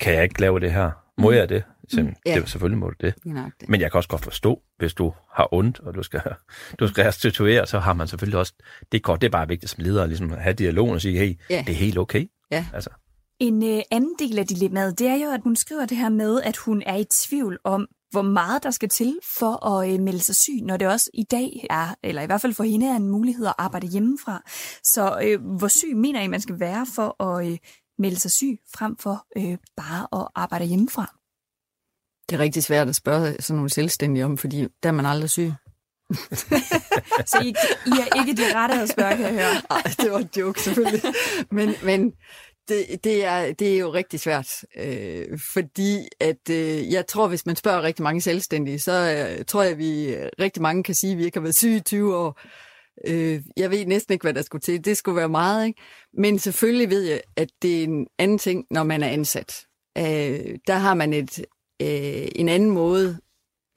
Kan 0.00 0.14
jeg 0.14 0.22
ikke 0.22 0.40
lave 0.40 0.60
det 0.60 0.72
her? 0.72 0.90
Må 1.18 1.30
jeg 1.30 1.48
det? 1.48 1.62
Så, 1.88 2.02
mm. 2.02 2.14
ja. 2.26 2.40
det 2.40 2.48
selvfølgelig 2.48 2.78
må 2.78 2.88
du 2.90 2.94
det. 3.00 3.14
Nøjagtigt. 3.24 3.70
Men 3.70 3.80
jeg 3.80 3.90
kan 3.90 3.98
også 3.98 4.08
godt 4.08 4.24
forstå, 4.24 4.62
hvis 4.78 4.94
du 4.94 5.12
har 5.32 5.54
ondt, 5.54 5.80
og 5.80 5.94
du 5.94 6.02
skal, 6.02 6.20
du 6.80 6.88
skal 6.88 7.04
restituere, 7.04 7.66
så 7.66 7.78
har 7.78 7.92
man 7.92 8.08
selvfølgelig 8.08 8.38
også, 8.38 8.52
det 8.92 8.98
er, 8.98 9.02
godt, 9.02 9.20
det 9.20 9.26
er 9.26 9.30
bare 9.30 9.48
vigtigt 9.48 9.70
som 9.72 9.84
leder, 9.84 10.06
ligesom 10.06 10.32
at 10.32 10.42
have 10.42 10.54
dialogen 10.54 10.94
og 10.94 11.00
sige, 11.00 11.18
hey, 11.18 11.38
Ja. 11.50 11.64
det 11.66 11.72
er 11.72 11.76
helt 11.76 11.98
okay. 11.98 12.26
Ja. 12.50 12.66
Altså, 12.74 12.90
En 13.40 13.64
øh, 13.64 13.82
anden 13.90 14.14
del 14.18 14.38
af 14.38 14.46
dilemmaet, 14.46 14.98
det 14.98 15.06
er 15.06 15.14
jo, 15.16 15.30
at 15.30 15.40
hun 15.44 15.56
skriver 15.56 15.86
det 15.86 15.96
her 15.96 16.08
med, 16.08 16.42
at 16.42 16.56
hun 16.56 16.82
er 16.86 16.96
i 16.96 17.04
tvivl 17.04 17.58
om, 17.64 17.86
hvor 18.10 18.22
meget 18.22 18.62
der 18.62 18.70
skal 18.70 18.88
til 18.88 19.18
for 19.38 19.66
at 19.66 19.92
øh, 19.92 20.00
melde 20.00 20.18
sig 20.18 20.34
syg, 20.34 20.52
når 20.62 20.76
det 20.76 20.88
også 20.88 21.10
i 21.14 21.22
dag 21.22 21.66
er, 21.70 21.94
eller 22.02 22.22
i 22.22 22.26
hvert 22.26 22.40
fald 22.40 22.54
for 22.54 22.64
hende 22.64 22.86
er 22.86 22.96
en 22.96 23.08
mulighed 23.08 23.46
at 23.46 23.54
arbejde 23.58 23.86
hjemmefra. 23.86 24.42
Så 24.82 25.20
øh, 25.24 25.56
hvor 25.58 25.68
syg 25.68 25.96
mener 25.96 26.22
I, 26.22 26.26
man 26.26 26.40
skal 26.40 26.60
være 26.60 26.86
for 26.94 27.22
at 27.22 27.46
øh, 27.46 27.58
melde 27.98 28.20
sig 28.20 28.30
syg, 28.30 28.58
frem 28.76 28.96
for 28.96 29.26
øh, 29.36 29.58
bare 29.76 30.22
at 30.22 30.28
arbejde 30.34 30.64
hjemmefra? 30.64 31.14
Det 32.28 32.36
er 32.36 32.40
rigtig 32.40 32.62
svært 32.62 32.88
at 32.88 32.96
spørge 32.96 33.36
sådan 33.40 33.56
nogle 33.56 33.70
selvstændige 33.70 34.24
om, 34.24 34.38
fordi 34.38 34.66
der 34.82 34.88
er 34.88 34.92
man 34.92 35.06
aldrig 35.06 35.30
syg. 35.30 35.52
Så 37.30 37.40
I, 37.42 37.48
I 37.86 37.90
er 37.90 38.20
ikke 38.20 38.42
de 38.42 38.54
rette 38.54 38.74
at 38.74 38.88
spørge, 38.88 39.16
kan 39.16 39.24
jeg 39.24 39.32
høre. 39.32 39.62
Ej, 39.76 39.82
det 40.00 40.12
var 40.12 40.18
en 40.18 40.30
joke 40.36 40.60
selvfølgelig. 40.60 41.02
Men, 41.50 41.74
men 41.82 42.12
det, 42.68 43.04
det, 43.04 43.24
er, 43.24 43.52
det 43.52 43.74
er 43.74 43.78
jo 43.78 43.92
rigtig 43.92 44.20
svært, 44.20 44.64
øh, 44.76 45.38
fordi 45.52 46.08
at 46.20 46.50
øh, 46.50 46.92
jeg 46.92 47.06
tror, 47.06 47.28
hvis 47.28 47.46
man 47.46 47.56
spørger 47.56 47.82
rigtig 47.82 48.02
mange 48.02 48.20
selvstændige, 48.20 48.78
så 48.78 48.92
øh, 49.38 49.44
tror 49.44 49.62
jeg, 49.62 49.72
at 49.72 49.78
vi 49.78 50.16
rigtig 50.40 50.62
mange 50.62 50.82
kan 50.82 50.94
sige, 50.94 51.12
at 51.12 51.18
vi 51.18 51.24
ikke 51.24 51.38
har 51.38 51.42
været 51.42 51.56
syge 51.56 51.76
i 51.76 51.80
20 51.80 52.16
år. 52.16 52.40
Øh, 53.06 53.42
jeg 53.56 53.70
ved 53.70 53.86
næsten 53.86 54.12
ikke, 54.12 54.22
hvad 54.22 54.34
der 54.34 54.42
skulle 54.42 54.62
til. 54.62 54.84
Det 54.84 54.96
skulle 54.96 55.16
være 55.16 55.28
meget, 55.28 55.66
ikke? 55.66 55.80
Men 56.18 56.38
selvfølgelig 56.38 56.90
ved 56.90 57.02
jeg, 57.02 57.20
at 57.36 57.48
det 57.62 57.80
er 57.80 57.84
en 57.84 58.06
anden 58.18 58.38
ting, 58.38 58.64
når 58.70 58.82
man 58.82 59.02
er 59.02 59.08
ansat. 59.08 59.66
Øh, 59.98 60.58
der 60.66 60.74
har 60.74 60.94
man 60.94 61.12
et, 61.12 61.38
øh, 61.82 62.28
en 62.36 62.48
anden 62.48 62.70
måde, 62.70 63.18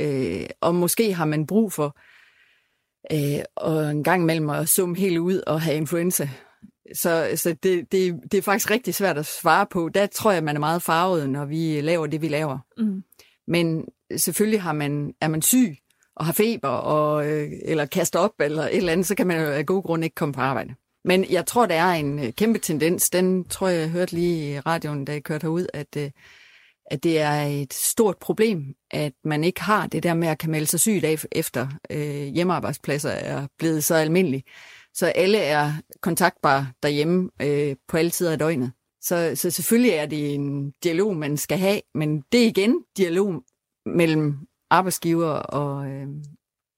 øh, 0.02 0.46
og 0.62 0.76
måske 0.76 1.14
har 1.14 1.26
man 1.26 1.48
brug 1.48 1.74
for 1.74 1.98
øh, 3.14 3.44
og 3.56 3.92
en 3.92 4.04
gang 4.04 4.24
imellem 4.24 4.50
at 4.50 4.70
summe 4.70 4.98
helt 4.98 5.18
ud 5.18 5.42
og 5.48 5.62
have 5.62 5.78
influenza. 5.78 6.30
Så, 6.94 7.32
så 7.36 7.56
det, 7.64 7.92
det, 7.92 8.20
det 8.32 8.38
er 8.38 8.42
faktisk 8.42 8.72
rigtig 8.72 8.96
svært 8.96 9.18
at 9.18 9.26
svare 9.26 9.66
på. 9.72 9.90
Der 9.90 10.06
tror 10.06 10.32
jeg, 10.32 10.44
man 10.44 10.56
er 10.56 10.60
meget 10.60 10.82
farvet, 10.82 11.30
når 11.30 11.46
vi 11.46 11.82
laver 11.82 12.08
det, 12.08 12.22
vi 12.22 12.28
laver. 12.28 12.60
Mm. 12.78 13.04
Men 13.48 13.86
selvfølgelig 14.18 14.62
har 14.62 14.74
man, 14.74 15.14
er 15.22 15.28
man 15.28 15.42
syg 15.42 15.78
og 16.18 16.26
har 16.26 16.34
feber, 16.34 16.70
og, 16.70 17.28
øh, 17.28 17.52
eller 17.66 17.86
kaster 17.86 18.20
op, 18.20 18.32
eller 18.40 18.64
et 18.64 18.78
eller 18.78 18.92
andet, 18.92 19.08
så 19.08 19.16
kan 19.16 19.28
man 19.28 19.42
jo 19.42 19.46
af 19.46 19.66
god 19.66 19.84
grund 19.84 20.04
ikke 20.04 20.16
komme 20.16 20.34
på 20.34 20.42
arbejde. 20.42 20.76
Men 21.06 21.26
jeg 21.32 21.46
tror, 21.46 21.66
der 21.66 21.76
er 21.76 21.94
en 21.94 22.20
øh, 22.20 22.34
kæmpe 22.34 22.60
tendens. 22.60 23.10
Den 23.10 23.46
tror 23.46 23.68
jeg, 23.68 23.80
jeg 23.80 23.90
hørte 23.90 24.14
lige 24.14 24.54
i 24.54 24.60
radioen, 24.60 25.06
da 25.06 25.12
jeg 25.12 25.24
kørte 25.24 25.44
herud, 25.44 25.68
at, 25.74 25.98
øh, 25.98 26.12
at 26.92 27.04
det 27.04 27.20
er 27.20 27.42
et 27.42 27.74
stort 27.74 28.18
problem, 28.18 28.76
at 28.92 29.14
man 29.24 29.44
ikke 29.44 29.62
har 29.62 29.88
det 29.88 30.04
der 30.04 30.14
med 30.14 30.28
at 30.28 30.38
kan 30.38 30.52
melde 30.52 30.66
sig 30.66 30.80
syg 30.80 31.00
dag 31.02 31.20
efter 31.32 31.68
øh, 31.90 32.24
hjemmearbejdspladser 32.24 33.10
er 33.10 33.48
blevet 33.58 33.84
så 33.84 33.96
almindelige. 33.96 34.44
Så 34.94 35.06
alle 35.08 35.38
er 35.38 35.74
kontaktbare 36.02 36.68
derhjemme 36.84 37.30
øh, 37.42 37.76
på 37.88 37.98
alle 37.98 38.12
tider 38.12 38.32
af 38.32 38.40
døgnet. 38.40 38.72
Så, 39.02 39.32
så 39.36 39.52
selvfølgelig 39.52 39.92
er 39.92 40.06
det 40.06 40.34
en 40.34 40.72
dialog, 40.84 41.16
man 41.16 41.38
skal 41.38 41.58
have, 41.58 41.82
men 41.96 42.24
det 42.32 42.44
er 42.44 42.48
igen 42.48 42.84
dialog 42.98 43.44
mellem 43.86 44.38
arbejdsgiver 44.70 45.30
og, 45.30 45.88
øh, 45.88 46.08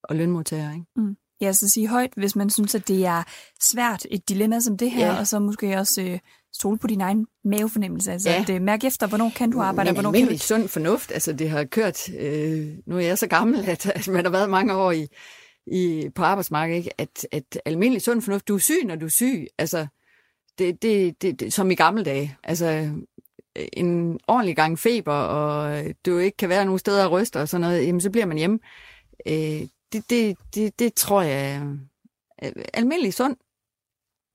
og 0.04 0.16
lønmodtagere. 0.16 0.74
Ikke? 0.74 1.16
Ja, 1.42 1.54
så 1.54 1.70
sige 1.70 1.88
højt, 1.88 2.14
hvis 2.18 2.36
man 2.36 2.50
synes, 2.50 2.76
at 2.76 2.88
det 2.88 3.06
er 3.06 3.24
svært 3.74 4.06
et 4.12 4.30
dilemma 4.30 4.60
som 4.60 4.78
det 4.78 4.92
her, 4.92 5.08
Ja. 5.08 5.20
og 5.20 5.28
så 5.28 5.40
måske 5.40 5.78
også 5.78 6.02
øh, 6.02 6.20
stole 6.54 6.78
på 6.78 6.88
din 6.88 7.02
egen 7.02 7.28
mavefornemmelse. 7.46 8.12
Altså, 8.12 8.30
Ja. 8.30 8.42
at, 8.42 8.50
øh, 8.50 8.62
mærke 8.62 8.88
efter, 8.88 9.08
hvornår 9.08 9.32
kan 9.36 9.52
du 9.52 9.62
arbejde, 9.62 9.90
og 9.90 9.94
Men 9.94 9.96
hvornår 9.96 10.12
kan 10.20 10.26
du 10.28 10.32
ikke. 10.32 10.44
sund 10.44 10.68
fornuft, 10.68 11.12
altså 11.12 11.34
det 11.34 11.50
har 11.50 11.64
kørt, 11.64 12.10
øh, 12.20 12.68
nu 12.88 12.96
er 12.96 13.00
jeg 13.02 13.18
så 13.18 13.28
gammel, 13.28 13.70
at, 13.70 13.86
at 13.86 14.08
man 14.08 14.26
har 14.26 14.32
været 14.32 14.50
mange 14.50 14.74
år 14.76 14.92
i, 14.92 15.08
i, 15.68 16.10
på 16.16 16.24
arbejdsmarkedet, 16.24 16.78
ikke? 16.78 17.02
At, 17.02 17.28
at 17.32 17.62
almindelig 17.66 18.02
sund 18.02 18.22
fornuft, 18.22 18.48
du 18.48 18.56
er 18.56 18.60
syg, 18.60 18.86
når 18.86 18.96
du 18.96 19.06
er 19.06 19.10
syg, 19.18 19.48
altså 19.58 19.88
det, 20.58 20.82
det, 20.82 21.22
det, 21.22 21.40
det 21.40 21.54
som 21.54 21.72
i 21.72 21.76
gamle 21.76 22.04
dage, 22.04 22.38
altså 22.44 22.92
en 23.74 24.20
ordentlig 24.28 24.56
gang 24.56 24.80
feber, 24.80 25.14
og 25.14 25.84
du 26.06 26.18
ikke 26.18 26.38
kan 26.38 26.50
være 26.50 26.66
nogen 26.66 26.80
steder 26.80 27.06
og 27.06 27.12
ryste 27.12 27.42
og 27.42 27.50
sådan 27.50 27.62
noget, 27.62 27.88
jamen 27.88 28.02
så 28.02 28.10
bliver 28.10 28.26
man 28.26 28.38
hjemme. 28.38 28.60
Øh, 29.26 29.62
det, 29.94 30.10
det, 30.10 30.38
det, 30.56 30.80
det 30.80 30.94
tror 30.94 31.22
jeg 31.22 31.56
er 31.56 31.74
almindelig 32.74 33.14
sund 33.14 33.36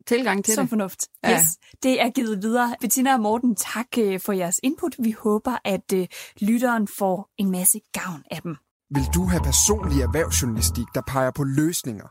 tilgang 0.07 0.45
til 0.45 0.55
Som 0.55 0.65
det. 0.65 0.69
fornuft. 0.69 1.09
Ja. 1.25 1.33
Yes, 1.33 1.45
det 1.83 2.03
er 2.03 2.11
givet 2.11 2.43
videre. 2.43 2.75
Bettina 2.81 3.15
og 3.15 3.21
Morten, 3.21 3.57
tak 3.57 3.87
øh, 3.99 4.21
for 4.21 4.33
jeres 4.33 4.61
input. 4.63 4.95
Vi 4.99 5.11
håber, 5.11 5.59
at 5.65 5.93
øh, 5.95 6.07
lytteren 6.41 6.89
får 6.99 7.31
en 7.39 7.51
masse 7.51 7.81
gavn 7.93 8.23
af 8.31 8.43
dem. 8.43 8.57
Vil 8.91 9.05
du 9.15 9.25
have 9.25 9.43
personlig 9.43 10.03
erhvervsjournalistik, 10.03 10.87
der 10.95 11.03
peger 11.07 11.31
på 11.31 11.45
løsninger? 11.45 12.09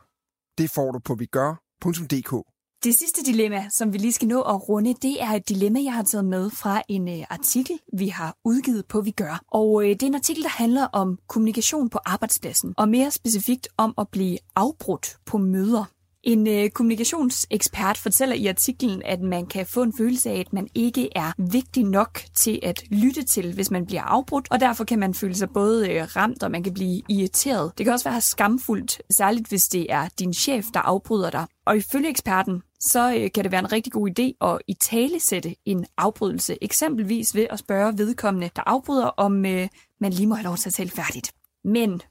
Det 0.57 0.71
får 0.75 0.91
du 0.91 0.99
på 0.99 1.15
vigør.dk. 1.15 2.52
Det 2.83 2.95
sidste 2.95 3.23
dilemma, 3.23 3.69
som 3.69 3.93
vi 3.93 3.97
lige 3.97 4.11
skal 4.11 4.27
nå 4.27 4.41
at 4.41 4.69
runde, 4.69 4.93
det 5.01 5.23
er 5.23 5.29
et 5.29 5.49
dilemma, 5.49 5.79
jeg 5.83 5.93
har 5.93 6.03
taget 6.03 6.25
med 6.25 6.49
fra 6.49 6.81
en 6.89 7.07
øh, 7.07 7.25
artikel, 7.29 7.79
vi 7.97 8.07
har 8.07 8.35
udgivet 8.45 8.85
på 8.85 9.01
Vi 9.01 9.11
Gør. 9.11 9.41
Og 9.47 9.83
øh, 9.83 9.89
det 9.89 10.03
er 10.03 10.07
en 10.07 10.15
artikel, 10.15 10.43
der 10.43 10.49
handler 10.49 10.85
om 10.85 11.19
kommunikation 11.27 11.89
på 11.89 11.99
arbejdspladsen, 12.05 12.73
og 12.77 12.89
mere 12.89 13.11
specifikt 13.11 13.67
om 13.77 13.93
at 13.97 14.07
blive 14.11 14.37
afbrudt 14.55 15.17
på 15.25 15.37
møder. 15.37 15.85
En 16.23 16.47
øh, 16.47 16.69
kommunikationsekspert 16.69 17.97
fortæller 17.97 18.35
i 18.35 18.47
artiklen, 18.47 19.01
at 19.05 19.21
man 19.21 19.45
kan 19.45 19.65
få 19.65 19.83
en 19.83 19.93
følelse 19.97 20.29
af, 20.29 20.39
at 20.39 20.53
man 20.53 20.67
ikke 20.75 21.09
er 21.15 21.31
vigtig 21.51 21.83
nok 21.83 22.21
til 22.35 22.59
at 22.63 22.83
lytte 22.89 23.23
til, 23.23 23.53
hvis 23.53 23.71
man 23.71 23.85
bliver 23.85 24.03
afbrudt, 24.03 24.47
og 24.51 24.59
derfor 24.59 24.83
kan 24.83 24.99
man 24.99 25.13
føle 25.13 25.35
sig 25.35 25.49
både 25.49 25.91
øh, 25.91 26.03
ramt, 26.15 26.43
og 26.43 26.51
man 26.51 26.63
kan 26.63 26.73
blive 26.73 27.01
irriteret. 27.09 27.71
Det 27.77 27.85
kan 27.85 27.93
også 27.93 28.09
være 28.09 28.21
skamfuldt, 28.21 29.01
særligt 29.09 29.47
hvis 29.47 29.67
det 29.67 29.85
er 29.89 30.07
din 30.19 30.33
chef, 30.33 30.65
der 30.73 30.79
afbryder 30.79 31.29
dig. 31.29 31.45
Og 31.65 31.77
ifølge 31.77 32.09
eksperten, 32.09 32.61
så 32.91 33.15
øh, 33.17 33.31
kan 33.31 33.43
det 33.43 33.51
være 33.51 33.59
en 33.59 33.71
rigtig 33.71 33.93
god 33.93 34.09
idé 34.09 34.47
at 34.47 34.61
i 34.67 34.73
tale 34.73 35.19
sætte 35.19 35.55
en 35.65 35.85
afbrydelse, 35.97 36.57
eksempelvis 36.61 37.35
ved 37.35 37.47
at 37.49 37.59
spørge 37.59 37.97
vedkommende, 37.97 38.49
der 38.55 38.61
afbryder, 38.65 39.05
om 39.05 39.45
øh, 39.45 39.67
man 39.99 40.13
lige 40.13 40.27
må 40.27 40.35
have 40.35 40.45
lov 40.45 40.57
til 40.57 40.69
at 40.69 40.73
tale 40.73 40.89
færdigt. 40.89 41.31
Men 41.63 42.01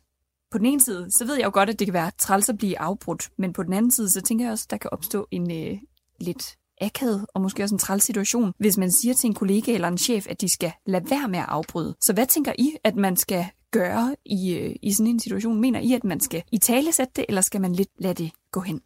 på 0.51 0.59
den 0.59 0.67
ene 0.67 0.81
side, 0.81 1.07
så 1.19 1.25
ved 1.25 1.35
jeg 1.35 1.45
jo 1.45 1.51
godt, 1.55 1.71
at 1.71 1.79
det 1.79 1.87
kan 1.87 1.95
være 1.95 2.11
træls 2.19 2.49
at 2.49 2.59
blive 2.59 2.79
afbrudt, 2.81 3.31
men 3.39 3.53
på 3.53 3.63
den 3.63 3.73
anden 3.73 3.91
side, 3.91 4.11
så 4.11 4.21
tænker 4.21 4.45
jeg 4.45 4.53
også, 4.53 4.65
at 4.67 4.71
der 4.71 4.77
kan 4.77 4.91
opstå 4.93 5.27
en 5.31 5.51
øh, 5.51 5.79
lidt 6.21 6.57
akavet 6.81 7.27
og 7.35 7.41
måske 7.41 7.63
også 7.63 7.75
en 7.75 7.79
træls 7.79 8.05
situation, 8.05 8.53
hvis 8.59 8.79
man 8.79 8.93
siger 8.93 9.15
til 9.15 9.29
en 9.29 9.35
kollega 9.35 9.75
eller 9.75 9.89
en 9.89 9.99
chef, 9.99 10.27
at 10.31 10.41
de 10.41 10.49
skal 10.49 10.73
lade 10.87 11.11
være 11.11 11.29
med 11.29 11.39
at 11.39 11.45
afbryde. 11.49 11.97
Så 12.01 12.13
hvad 12.13 12.27
tænker 12.27 12.53
I, 12.59 12.77
at 12.85 12.97
man 12.97 13.17
skal 13.17 13.47
gøre 13.71 14.17
i, 14.25 14.55
øh, 14.55 14.77
i 14.83 14.93
sådan 14.93 15.07
en 15.07 15.21
situation? 15.21 15.61
Mener 15.61 15.81
I, 15.81 15.93
at 15.93 16.05
man 16.05 16.21
skal 16.21 16.43
i 16.53 16.59
tale 16.59 16.93
sætte 16.93 17.13
det, 17.17 17.25
eller 17.29 17.41
skal 17.41 17.61
man 17.61 17.73
lidt 17.73 17.89
lade 17.99 18.15
det 18.15 18.31
gå 18.53 18.61
hen? 18.61 18.81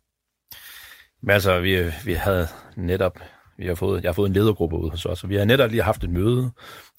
Men 1.26 1.32
altså, 1.32 1.60
vi, 1.60 1.82
vi 2.04 2.12
havde 2.12 2.48
netop, 2.76 3.18
vi 3.58 3.66
har 3.66 3.74
fået, 3.74 4.02
jeg 4.02 4.08
har 4.08 4.12
fået 4.12 4.28
en 4.28 4.34
ledergruppe 4.34 4.76
ude 4.76 4.90
hos 4.90 5.06
os, 5.06 5.24
og 5.24 5.30
vi 5.30 5.36
har 5.36 5.44
netop 5.44 5.70
lige 5.70 5.82
haft 5.82 6.04
et 6.04 6.10
møde 6.10 6.50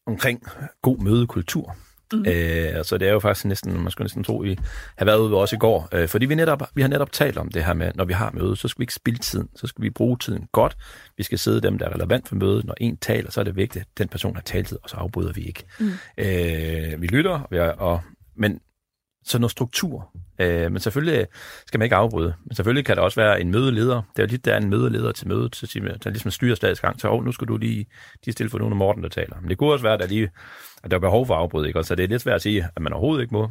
omkring 0.06 0.44
god 0.82 0.98
mødekultur. 0.98 1.76
Mm. 2.14 2.26
Øh, 2.28 2.86
så 2.86 2.98
det 2.98 3.08
er 3.08 3.12
jo 3.12 3.20
faktisk 3.20 3.46
næsten, 3.46 3.82
man 3.82 3.92
skulle 3.92 4.06
næsten 4.06 4.24
tro, 4.24 4.44
I 4.44 4.58
har 4.98 5.06
været 5.06 5.20
ude 5.20 5.32
ved 5.32 5.38
os 5.38 5.54
i 5.54 5.58
går. 5.58 5.88
Øh, 5.92 6.08
fordi 6.08 6.26
vi, 6.26 6.36
netop, 6.36 6.64
vi 6.76 6.82
har 6.82 6.90
netop 6.90 7.12
talt 7.12 7.38
om 7.38 7.52
det 7.52 7.66
her 7.66 7.74
med, 7.74 7.92
når 7.96 8.06
vi 8.06 8.14
har 8.14 8.32
møde, 8.34 8.56
så 8.56 8.68
skal 8.68 8.80
vi 8.80 8.84
ikke 8.84 8.94
spilde 8.94 9.20
tiden. 9.20 9.50
Så 9.56 9.68
skal 9.68 9.82
vi 9.84 9.90
bruge 9.90 10.18
tiden 10.18 10.48
godt. 10.52 10.78
Vi 11.18 11.24
skal 11.24 11.40
sidde 11.40 11.62
dem, 11.62 11.78
der 11.78 11.86
er 11.86 11.96
relevant 11.96 12.28
for 12.28 12.36
mødet. 12.36 12.66
Når 12.66 12.76
en 12.78 12.98
taler, 12.98 13.32
så 13.32 13.40
er 13.40 13.44
det 13.44 13.56
vigtigt, 13.56 13.82
at 13.82 13.98
den 13.98 14.08
person 14.08 14.36
har 14.36 14.42
taletid, 14.42 14.78
og 14.84 14.90
så 14.90 14.98
afbryder 14.98 15.34
vi 15.34 15.42
ikke. 15.42 15.64
Mm. 15.80 15.92
Øh, 16.18 17.02
vi 17.02 17.08
lytter, 17.08 17.32
og, 17.32 17.48
vi 17.52 17.60
og, 17.60 18.02
men 18.36 18.60
så 19.30 19.40
noget 19.40 19.52
struktur. 19.52 20.10
Øh, 20.42 20.72
men 20.72 20.80
selvfølgelig 20.80 21.28
skal 21.68 21.78
man 21.78 21.86
ikke 21.86 21.96
afbryde. 21.96 22.34
Men 22.46 22.56
selvfølgelig 22.56 22.86
kan 22.86 22.96
der 22.96 23.02
også 23.02 23.20
være 23.20 23.42
en 23.42 23.52
mødeleder. 23.52 23.96
Det 23.96 24.20
er 24.20 24.24
jo 24.24 24.28
lidt, 24.32 24.46
der 24.46 24.54
er 24.54 24.58
en 24.58 24.70
mødeleder 24.70 25.12
til 25.12 25.28
mødet, 25.28 25.56
så 25.56 25.68
siger 25.68 25.84
man, 25.84 25.98
der 26.04 26.10
ligesom 26.10 26.32
styrer 26.32 26.56
stadig 26.56 26.78
gang 26.78 27.00
til, 27.00 27.10
oh, 27.10 27.26
nu 27.26 27.32
skal 27.32 27.48
du 27.48 27.58
lige, 27.58 27.86
lige 28.26 28.34
stille 28.34 28.50
for 28.50 28.58
nogle 28.58 28.74
af 28.74 28.78
Morten, 28.78 29.04
der 29.04 29.10
taler. 29.10 29.36
Men 29.42 29.50
det 29.50 29.58
kunne 29.58 29.72
også 29.72 29.84
være, 29.84 29.94
at 29.94 30.00
der, 30.00 30.08
lige, 30.08 30.30
at 30.84 30.92
der 30.92 30.98
er 30.98 31.02
behov 31.02 31.28
for 31.28 31.36
afbrud. 31.36 31.66
Ikke? 31.66 31.80
Og 31.80 31.86
Så 31.86 31.96
det 31.96 32.04
er 32.04 32.08
lidt 32.08 32.22
svært 32.22 32.36
at 32.36 32.42
sige, 32.42 32.68
at 32.76 32.82
man 32.82 32.94
overhovedet 32.94 33.22
ikke 33.22 33.34
må. 33.34 33.50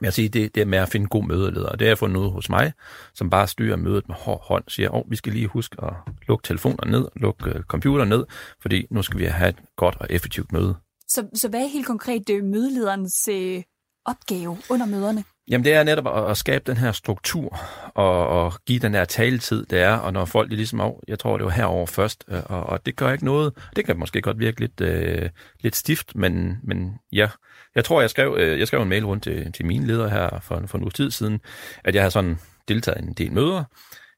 Men 0.00 0.04
jeg 0.04 0.12
siger, 0.12 0.28
det, 0.28 0.54
det 0.54 0.60
er 0.60 0.64
med 0.66 0.78
at 0.78 0.88
finde 0.88 1.06
god 1.06 1.24
mødeleder. 1.24 1.68
Og 1.68 1.78
det 1.78 1.86
har 1.86 1.90
jeg 1.90 1.98
fundet 1.98 2.20
ud 2.20 2.30
hos 2.30 2.48
mig, 2.48 2.72
som 3.14 3.30
bare 3.30 3.48
styrer 3.48 3.76
mødet 3.76 4.08
med 4.08 4.16
hård 4.18 4.44
hånd. 4.44 4.64
Siger, 4.68 4.94
oh, 4.94 5.10
vi 5.10 5.16
skal 5.16 5.32
lige 5.32 5.46
huske 5.46 5.76
at 5.84 5.92
lukke 6.28 6.46
telefoner 6.46 6.84
ned, 6.84 7.08
lukke 7.16 7.50
øh, 7.50 7.62
computer 7.62 8.04
ned, 8.04 8.24
fordi 8.62 8.86
nu 8.90 9.02
skal 9.02 9.18
vi 9.18 9.24
have 9.24 9.48
et 9.48 9.56
godt 9.76 9.96
og 10.00 10.06
effektivt 10.10 10.52
møde. 10.52 10.74
Så, 11.08 11.28
så 11.34 11.48
hvad 11.48 11.60
er 11.60 11.66
helt 11.66 11.86
konkret 11.86 12.22
mødelederens 12.28 13.28
øh, 13.28 13.62
opgave 14.04 14.58
under 14.70 14.86
møderne? 14.86 15.24
Jamen 15.48 15.64
det 15.64 15.72
er 15.72 15.82
netop 15.82 16.30
at, 16.30 16.36
skabe 16.36 16.64
den 16.66 16.76
her 16.76 16.92
struktur 16.92 17.58
og, 17.94 18.28
og 18.28 18.52
give 18.66 18.78
den 18.78 18.94
her 18.94 19.04
taletid, 19.04 19.66
det 19.66 19.80
er, 19.80 19.96
og 19.96 20.12
når 20.12 20.24
folk 20.24 20.50
de 20.50 20.56
ligesom, 20.56 20.80
oh, 20.80 20.92
jeg 21.08 21.18
tror 21.18 21.36
det 21.36 21.44
var 21.44 21.50
herover 21.50 21.86
først, 21.86 22.24
øh, 22.28 22.42
og, 22.44 22.62
og 22.62 22.86
det 22.86 22.96
gør 22.96 23.12
ikke 23.12 23.24
noget. 23.24 23.52
Det 23.76 23.84
kan 23.84 23.98
måske 23.98 24.22
godt 24.22 24.38
virke 24.38 24.60
lidt, 24.60 24.80
øh, 24.80 25.30
lidt 25.60 25.76
stift, 25.76 26.16
men, 26.16 26.56
men 26.62 26.94
ja, 27.12 27.28
jeg 27.74 27.84
tror, 27.84 28.00
jeg 28.00 28.10
skrev, 28.10 28.36
øh, 28.38 28.58
jeg 28.58 28.66
skrev 28.66 28.82
en 28.82 28.88
mail 28.88 29.04
rundt 29.04 29.22
til, 29.22 29.52
til 29.52 29.66
mine 29.66 29.86
ledere 29.86 30.10
her 30.10 30.40
for, 30.42 30.62
for 30.66 30.78
en 30.78 30.84
uge 30.84 30.90
tid 30.90 31.10
siden, 31.10 31.40
at 31.84 31.94
jeg 31.94 32.02
har 32.02 32.10
sådan 32.10 32.38
deltaget 32.68 33.00
i 33.00 33.06
en 33.06 33.14
del 33.14 33.32
møder, 33.32 33.64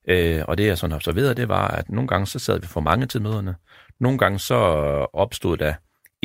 øh, 0.09 0.43
og 0.49 0.59
det 0.59 0.67
jeg 0.67 0.79
sådan 0.79 0.97
observerede, 0.97 1.35
det 1.35 1.49
var, 1.49 1.69
at 1.69 1.89
nogle 1.89 2.09
gange 2.09 2.27
så 2.27 2.39
sad 2.39 2.61
vi 2.61 2.67
for 2.67 2.81
mange 2.81 3.07
til 3.07 3.23
møderne, 3.23 3.55
nogle 4.01 4.19
gange 4.19 4.39
så 4.39 4.55
opstod 5.13 5.57
der 5.57 5.75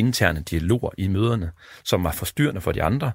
interne 0.02 0.42
dialoger 0.42 0.90
i 0.98 1.08
møderne, 1.08 1.52
som 1.84 2.04
var 2.04 2.12
forstyrrende 2.12 2.62
for 2.62 2.72
de 2.72 2.84
andre, 2.84 3.12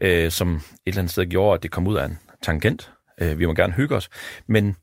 øh, 0.00 0.30
som 0.30 0.54
et 0.54 0.62
eller 0.86 0.98
andet 0.98 1.12
sted 1.12 1.26
gjorde, 1.26 1.54
at 1.54 1.62
det 1.62 1.70
kom 1.70 1.86
ud 1.86 1.96
af 1.96 2.04
en 2.04 2.18
tangent. 2.42 2.92
Øh, 3.20 3.38
vi 3.38 3.46
må 3.46 3.54
gerne 3.54 3.72
hygge 3.72 3.96
os, 3.96 4.08
men 4.46 4.76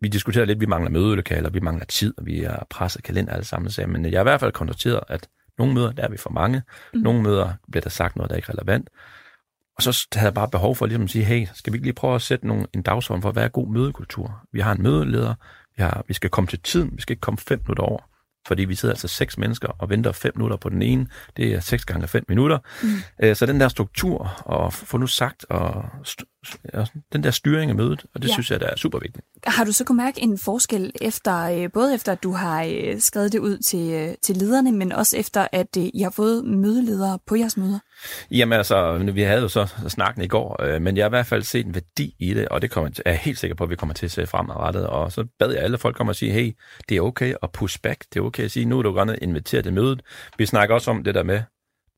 vi 0.00 0.08
diskuterer 0.08 0.44
lidt, 0.44 0.60
vi 0.60 0.66
mangler 0.66 0.90
mødelokaler, 0.90 1.50
vi 1.50 1.60
mangler 1.60 1.84
tid, 1.84 2.14
og 2.18 2.26
vi 2.26 2.42
er 2.42 2.66
presset 2.70 3.02
kalender 3.02 3.32
alle 3.32 3.44
sammen. 3.44 3.70
Så, 3.70 3.86
men 3.86 4.04
jeg 4.04 4.18
har 4.18 4.22
i 4.22 4.30
hvert 4.30 4.40
fald 4.40 4.52
konstateret, 4.52 5.00
at 5.08 5.28
nogle 5.58 5.74
møder, 5.74 5.92
der 5.92 6.02
er 6.02 6.08
vi 6.08 6.16
for 6.16 6.30
mange. 6.30 6.62
Mm. 6.94 7.00
Nogle 7.00 7.22
møder 7.22 7.52
bliver 7.70 7.82
der 7.82 7.90
sagt 7.90 8.16
noget, 8.16 8.30
der 8.30 8.34
er 8.34 8.36
ikke 8.36 8.52
relevant. 8.52 8.90
Og 9.76 9.82
så 9.82 10.06
havde 10.14 10.26
jeg 10.26 10.34
bare 10.34 10.48
behov 10.48 10.76
for 10.76 10.86
ligesom 10.86 11.04
at 11.04 11.10
sige, 11.10 11.24
hey, 11.24 11.46
skal 11.54 11.72
vi 11.72 11.76
ikke 11.76 11.86
lige 11.86 11.94
prøve 11.94 12.14
at 12.14 12.22
sætte 12.22 12.46
nogle, 12.46 12.66
en 12.74 12.82
dagsorden 12.82 13.22
for, 13.22 13.32
hvad 13.32 13.44
er 13.44 13.48
god 13.48 13.68
mødekultur? 13.68 14.40
Vi 14.52 14.60
har 14.60 14.72
en 14.72 14.82
mødeleder, 14.82 15.34
vi, 15.76 15.82
har, 15.82 16.04
vi 16.08 16.14
skal 16.14 16.30
komme 16.30 16.48
til 16.48 16.60
tiden, 16.62 16.90
vi 16.96 17.02
skal 17.02 17.12
ikke 17.12 17.20
komme 17.20 17.38
fem 17.38 17.58
minutter 17.58 17.82
over. 17.82 18.09
Fordi 18.46 18.64
vi 18.64 18.74
sidder 18.74 18.94
altså 18.94 19.08
seks 19.08 19.38
mennesker 19.38 19.68
og 19.68 19.90
venter 19.90 20.12
fem 20.12 20.32
minutter 20.36 20.56
på 20.56 20.68
den 20.68 20.82
ene. 20.82 21.06
Det 21.36 21.54
er 21.54 21.60
seks 21.60 21.84
gange 21.84 22.08
fem 22.08 22.24
minutter. 22.28 22.58
Mm. 22.82 23.34
Så 23.34 23.46
den 23.46 23.60
der 23.60 23.68
struktur, 23.68 24.42
og 24.44 24.72
få 24.72 24.96
nu 24.98 25.06
sagt, 25.06 25.46
og 25.48 25.84
den 27.12 27.24
der 27.24 27.30
styring 27.30 27.70
af 27.70 27.76
mødet, 27.76 28.04
og 28.14 28.22
det 28.22 28.28
Ja. 28.28 28.32
synes 28.32 28.50
jeg, 28.50 28.60
der 28.60 28.66
er 28.66 28.76
super 28.76 28.98
vigtigt. 28.98 29.24
Har 29.46 29.64
du 29.64 29.72
så 29.72 29.84
kunnet 29.84 30.04
mærke 30.04 30.20
en 30.22 30.38
forskel 30.38 30.92
efter, 31.00 31.36
øh, 31.42 31.72
både 31.72 31.94
efter 31.94 32.12
at 32.12 32.22
du 32.22 32.32
har 32.32 32.64
øh, 32.64 33.00
skrevet 33.00 33.32
det 33.32 33.38
ud 33.38 33.58
til, 33.58 33.92
øh, 33.92 34.14
til 34.22 34.36
lederne, 34.36 34.72
men 34.72 34.92
også 34.92 35.16
efter 35.16 35.48
at 35.52 35.76
I 35.76 36.00
har 36.02 36.10
fået 36.10 36.44
mødeledere 36.44 37.18
på 37.26 37.36
jeres 37.36 37.56
møder? 37.56 37.78
Jamen 38.30 38.52
altså, 38.58 38.98
vi 39.14 39.22
havde 39.22 39.40
jo 39.40 39.48
så 39.48 39.66
snakken 39.88 40.24
i 40.24 40.28
går, 40.28 40.62
øh, 40.62 40.82
men 40.82 40.96
jeg 40.96 41.04
har 41.04 41.08
i 41.08 41.16
hvert 41.16 41.26
fald 41.26 41.42
set 41.42 41.66
en 41.66 41.74
værdi 41.74 42.14
i 42.18 42.34
det, 42.34 42.48
og 42.48 42.62
det 42.62 42.70
kommer, 42.70 42.90
er 43.06 43.10
jeg 43.10 43.18
helt 43.20 43.38
sikker 43.38 43.54
på, 43.54 43.64
at 43.64 43.70
vi 43.70 43.76
kommer 43.76 43.94
til 43.94 44.06
at 44.06 44.12
se 44.12 44.26
fremadrettet. 44.26 44.86
Og 44.86 45.12
så 45.12 45.24
bad 45.38 45.50
jeg 45.52 45.62
alle 45.62 45.78
folk 45.78 46.00
om 46.00 46.08
at 46.08 46.16
sige, 46.16 46.32
hey, 46.32 46.56
det 46.88 46.96
er 46.96 47.00
okay 47.00 47.34
at 47.42 47.52
push 47.52 47.80
back. 47.82 48.04
Det 48.14 48.20
er 48.20 48.24
okay 48.24 48.44
at 48.44 48.50
sige, 48.50 48.64
nu 48.66 48.78
er 48.78 48.82
du 48.82 48.92
godt 48.92 49.18
inviteret 49.22 49.64
til 49.64 49.72
mødet. 49.72 50.02
Vi 50.38 50.46
snakker 50.46 50.74
også 50.74 50.90
om 50.90 51.04
det 51.04 51.14
der 51.14 51.22
med, 51.22 51.42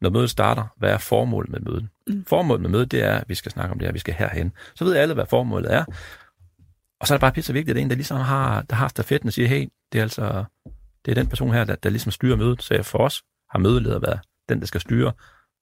når 0.00 0.10
mødet 0.10 0.30
starter, 0.30 0.64
hvad 0.78 0.90
er 0.90 0.98
formålet 0.98 1.50
med 1.50 1.60
mødet? 1.60 1.88
Formålet 2.26 2.62
med 2.62 2.70
mødet, 2.70 2.92
det 2.92 3.02
er, 3.02 3.14
at 3.14 3.28
vi 3.28 3.34
skal 3.34 3.52
snakke 3.52 3.72
om 3.72 3.78
det 3.78 3.88
her, 3.88 3.92
vi 3.92 3.98
skal 3.98 4.14
herhen. 4.14 4.52
Så 4.74 4.84
ved 4.84 4.96
alle, 4.96 5.14
hvad 5.14 5.26
formålet 5.30 5.74
er. 5.74 5.84
Og 7.00 7.06
så 7.06 7.14
er 7.14 7.16
det 7.16 7.20
bare 7.20 7.32
pisse 7.32 7.52
vigtigt, 7.52 7.70
at 7.70 7.76
det 7.76 7.80
er 7.80 7.84
en, 7.84 7.90
der 7.90 7.96
ligesom 7.96 8.16
har, 8.16 8.62
der 8.62 8.76
har 8.76 8.88
stafetten 8.88 9.26
og 9.26 9.32
siger, 9.32 9.48
hey, 9.48 9.68
det 9.92 9.98
er 9.98 10.02
altså, 10.02 10.44
det 11.04 11.10
er 11.10 11.14
den 11.14 11.26
person 11.26 11.52
her, 11.52 11.64
der, 11.64 11.74
der 11.74 11.90
ligesom 11.90 12.12
styrer 12.12 12.36
mødet. 12.36 12.62
Så 12.62 12.82
for 12.82 12.98
os 12.98 13.22
har 13.50 13.58
mødeleder 13.58 13.98
været 13.98 14.20
den, 14.48 14.60
der 14.60 14.66
skal 14.66 14.80
styre 14.80 15.12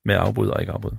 med 0.04 0.14
at 0.14 0.20
afbryde 0.20 0.54
og 0.54 0.60
ikke 0.60 0.72
afbryde. 0.72 0.98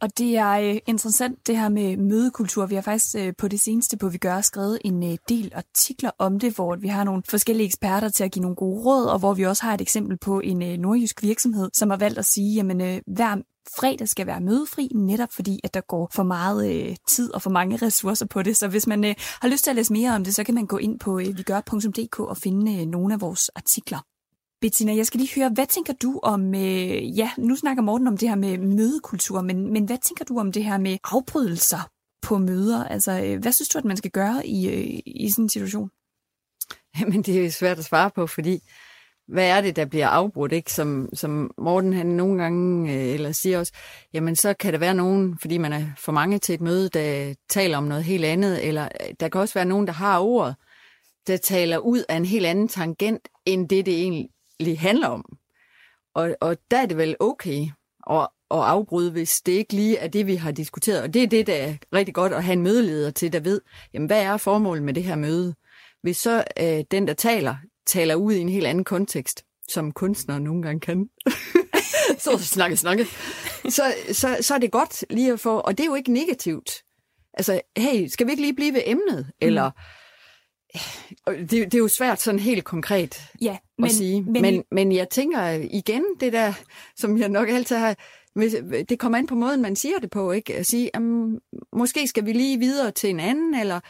Og 0.00 0.18
det 0.18 0.36
er 0.36 0.50
øh, 0.50 0.78
interessant, 0.86 1.46
det 1.46 1.56
her 1.56 1.68
med 1.68 1.96
mødekultur. 1.96 2.66
Vi 2.66 2.74
har 2.74 2.82
faktisk 2.82 3.16
øh, 3.18 3.32
på 3.38 3.48
det 3.48 3.60
seneste 3.60 3.96
på 3.98 4.08
Vi 4.08 4.18
Gør 4.18 4.40
skrevet 4.40 4.78
en 4.84 5.02
øh, 5.12 5.18
del 5.28 5.52
artikler 5.54 6.10
om 6.18 6.38
det, 6.38 6.54
hvor 6.54 6.76
vi 6.76 6.88
har 6.88 7.04
nogle 7.04 7.22
forskellige 7.28 7.66
eksperter 7.66 8.08
til 8.08 8.24
at 8.24 8.32
give 8.32 8.42
nogle 8.42 8.56
gode 8.56 8.84
råd, 8.84 9.06
og 9.06 9.18
hvor 9.18 9.34
vi 9.34 9.46
også 9.46 9.62
har 9.62 9.74
et 9.74 9.80
eksempel 9.80 10.18
på 10.18 10.40
en 10.40 10.80
nordjysk 10.80 11.22
virksomhed, 11.22 11.70
som 11.74 11.90
har 11.90 11.96
valgt 11.96 12.18
at 12.18 12.24
sige, 12.24 12.54
jamen 12.54 13.00
hver 13.06 13.36
fredag 13.76 14.08
skal 14.08 14.26
være 14.26 14.40
mødefri, 14.40 14.88
netop 14.94 15.32
fordi, 15.32 15.60
at 15.64 15.74
der 15.74 15.80
går 15.80 16.10
for 16.14 16.22
meget 16.22 16.74
øh, 16.74 16.96
tid 17.08 17.34
og 17.34 17.42
for 17.42 17.50
mange 17.50 17.76
ressourcer 17.76 18.26
på 18.26 18.42
det. 18.42 18.56
Så 18.56 18.68
hvis 18.68 18.86
man 18.86 19.04
øh, 19.04 19.14
har 19.18 19.48
lyst 19.48 19.64
til 19.64 19.70
at 19.70 19.76
læse 19.76 19.92
mere 19.92 20.14
om 20.14 20.24
det, 20.24 20.34
så 20.34 20.44
kan 20.44 20.54
man 20.54 20.66
gå 20.66 20.78
ind 20.78 20.98
på 20.98 21.18
øh, 21.18 21.26
vigør.dk 21.38 22.20
og 22.20 22.36
finde 22.36 22.80
øh, 22.80 22.86
nogle 22.86 23.14
af 23.14 23.20
vores 23.20 23.48
artikler. 23.48 23.98
Bettina, 24.60 24.96
jeg 24.96 25.06
skal 25.06 25.20
lige 25.20 25.34
høre, 25.34 25.50
hvad 25.54 25.66
tænker 25.66 25.92
du 25.92 26.20
om, 26.22 26.54
øh, 26.54 27.18
ja, 27.18 27.30
nu 27.38 27.56
snakker 27.56 27.82
Morten 27.82 28.06
om 28.06 28.16
det 28.16 28.28
her 28.28 28.36
med 28.36 28.58
mødekultur, 28.58 29.40
men, 29.40 29.72
men 29.72 29.84
hvad 29.84 29.98
tænker 29.98 30.24
du 30.24 30.38
om 30.38 30.52
det 30.52 30.64
her 30.64 30.78
med 30.78 30.98
afbrydelser 31.04 31.90
på 32.22 32.38
møder? 32.38 32.84
Altså, 32.84 33.22
øh, 33.24 33.40
hvad 33.40 33.52
synes 33.52 33.68
du, 33.68 33.78
at 33.78 33.84
man 33.84 33.96
skal 33.96 34.10
gøre 34.10 34.46
i, 34.46 34.68
øh, 34.68 35.00
i 35.06 35.30
sådan 35.30 35.44
en 35.44 35.48
situation? 35.48 35.90
Jamen, 37.00 37.22
det 37.22 37.46
er 37.46 37.50
svært 37.50 37.78
at 37.78 37.84
svare 37.84 38.10
på, 38.10 38.26
fordi 38.26 38.60
hvad 39.30 39.48
er 39.48 39.60
det, 39.60 39.76
der 39.76 39.84
bliver 39.84 40.08
afbrudt, 40.08 40.52
ikke? 40.52 40.72
Som, 40.72 41.08
som 41.12 41.50
Morten 41.58 41.92
han 41.92 42.06
nogle 42.06 42.42
gange, 42.42 42.94
øh, 42.94 43.14
eller 43.14 43.32
siger 43.32 43.58
også, 43.58 43.72
jamen 44.12 44.36
så 44.36 44.54
kan 44.54 44.72
der 44.72 44.78
være 44.78 44.94
nogen, 44.94 45.38
fordi 45.40 45.58
man 45.58 45.72
er 45.72 45.86
for 45.98 46.12
mange 46.12 46.38
til 46.38 46.54
et 46.54 46.60
møde, 46.60 46.88
der 46.88 47.34
taler 47.48 47.78
om 47.78 47.84
noget 47.84 48.04
helt 48.04 48.24
andet, 48.24 48.68
eller 48.68 48.84
øh, 48.84 49.14
der 49.20 49.28
kan 49.28 49.40
også 49.40 49.54
være 49.54 49.64
nogen, 49.64 49.86
der 49.86 49.92
har 49.92 50.20
ordet, 50.20 50.54
der 51.26 51.36
taler 51.36 51.78
ud 51.78 52.04
af 52.08 52.16
en 52.16 52.24
helt 52.24 52.46
anden 52.46 52.68
tangent, 52.68 53.28
end 53.46 53.68
det, 53.68 53.86
det 53.86 54.00
egentlig 54.00 54.80
handler 54.80 55.08
om. 55.08 55.24
Og, 56.14 56.36
og 56.40 56.56
der 56.70 56.78
er 56.78 56.86
det 56.86 56.96
vel 56.96 57.16
okay 57.20 57.66
at, 58.10 58.28
at 58.50 58.58
afbryde, 58.58 59.10
hvis 59.10 59.40
det 59.40 59.52
ikke 59.52 59.72
lige 59.72 59.96
er 59.96 60.08
det, 60.08 60.26
vi 60.26 60.34
har 60.34 60.50
diskuteret. 60.50 61.02
Og 61.02 61.14
det 61.14 61.22
er 61.22 61.26
det, 61.26 61.46
der 61.46 61.54
er 61.54 61.74
rigtig 61.92 62.14
godt 62.14 62.32
at 62.32 62.44
have 62.44 62.52
en 62.52 62.62
mødeleder 62.62 63.10
til, 63.10 63.32
der 63.32 63.40
ved, 63.40 63.60
jamen 63.94 64.06
hvad 64.06 64.22
er 64.22 64.36
formålet 64.36 64.82
med 64.82 64.94
det 64.94 65.04
her 65.04 65.16
møde? 65.16 65.54
Hvis 66.02 66.16
så 66.16 66.44
øh, 66.60 66.84
den, 66.90 67.08
der 67.08 67.14
taler, 67.14 67.56
taler 67.86 68.14
ud 68.14 68.32
i 68.32 68.40
en 68.40 68.48
helt 68.48 68.66
anden 68.66 68.84
kontekst, 68.84 69.44
som 69.68 69.92
kunstnere 69.92 70.40
nogle 70.40 70.62
gange 70.62 70.80
kan. 70.80 71.08
så 72.24 72.38
snakke, 72.38 72.76
snakke. 72.76 73.06
Så, 73.68 73.94
så, 74.12 74.38
så 74.40 74.54
er 74.54 74.58
det 74.58 74.72
godt 74.72 75.04
lige 75.10 75.32
at 75.32 75.40
få, 75.40 75.58
og 75.58 75.78
det 75.78 75.84
er 75.84 75.88
jo 75.88 75.94
ikke 75.94 76.12
negativt. 76.12 76.70
Altså, 77.34 77.60
hey, 77.76 78.06
skal 78.06 78.26
vi 78.26 78.30
ikke 78.30 78.42
lige 78.42 78.54
blive 78.54 78.74
ved 78.74 78.82
emnet? 78.86 79.26
Mm. 79.26 79.46
Eller, 79.46 79.70
det, 81.26 81.50
det 81.50 81.74
er 81.74 81.78
jo 81.78 81.88
svært 81.88 82.20
sådan 82.20 82.40
helt 82.40 82.64
konkret 82.64 83.22
ja, 83.40 83.56
men, 83.78 83.84
at 83.84 83.92
sige. 83.92 84.22
Men, 84.22 84.42
men, 84.42 84.64
men 84.72 84.92
jeg 84.92 85.08
tænker 85.08 85.42
igen, 85.70 86.04
det 86.20 86.32
der, 86.32 86.52
som 86.96 87.18
jeg 87.18 87.28
nok 87.28 87.48
altid 87.48 87.76
har, 87.76 87.96
det 88.88 88.98
kommer 88.98 89.18
an 89.18 89.26
på 89.26 89.34
måden, 89.34 89.62
man 89.62 89.76
siger 89.76 89.98
det 89.98 90.10
på, 90.10 90.32
ikke? 90.32 90.54
At 90.54 90.66
sige, 90.66 90.90
um, 90.96 91.38
måske 91.72 92.08
skal 92.08 92.26
vi 92.26 92.32
lige 92.32 92.58
videre 92.58 92.90
til 92.90 93.10
en 93.10 93.20
anden, 93.20 93.54
eller 93.54 93.80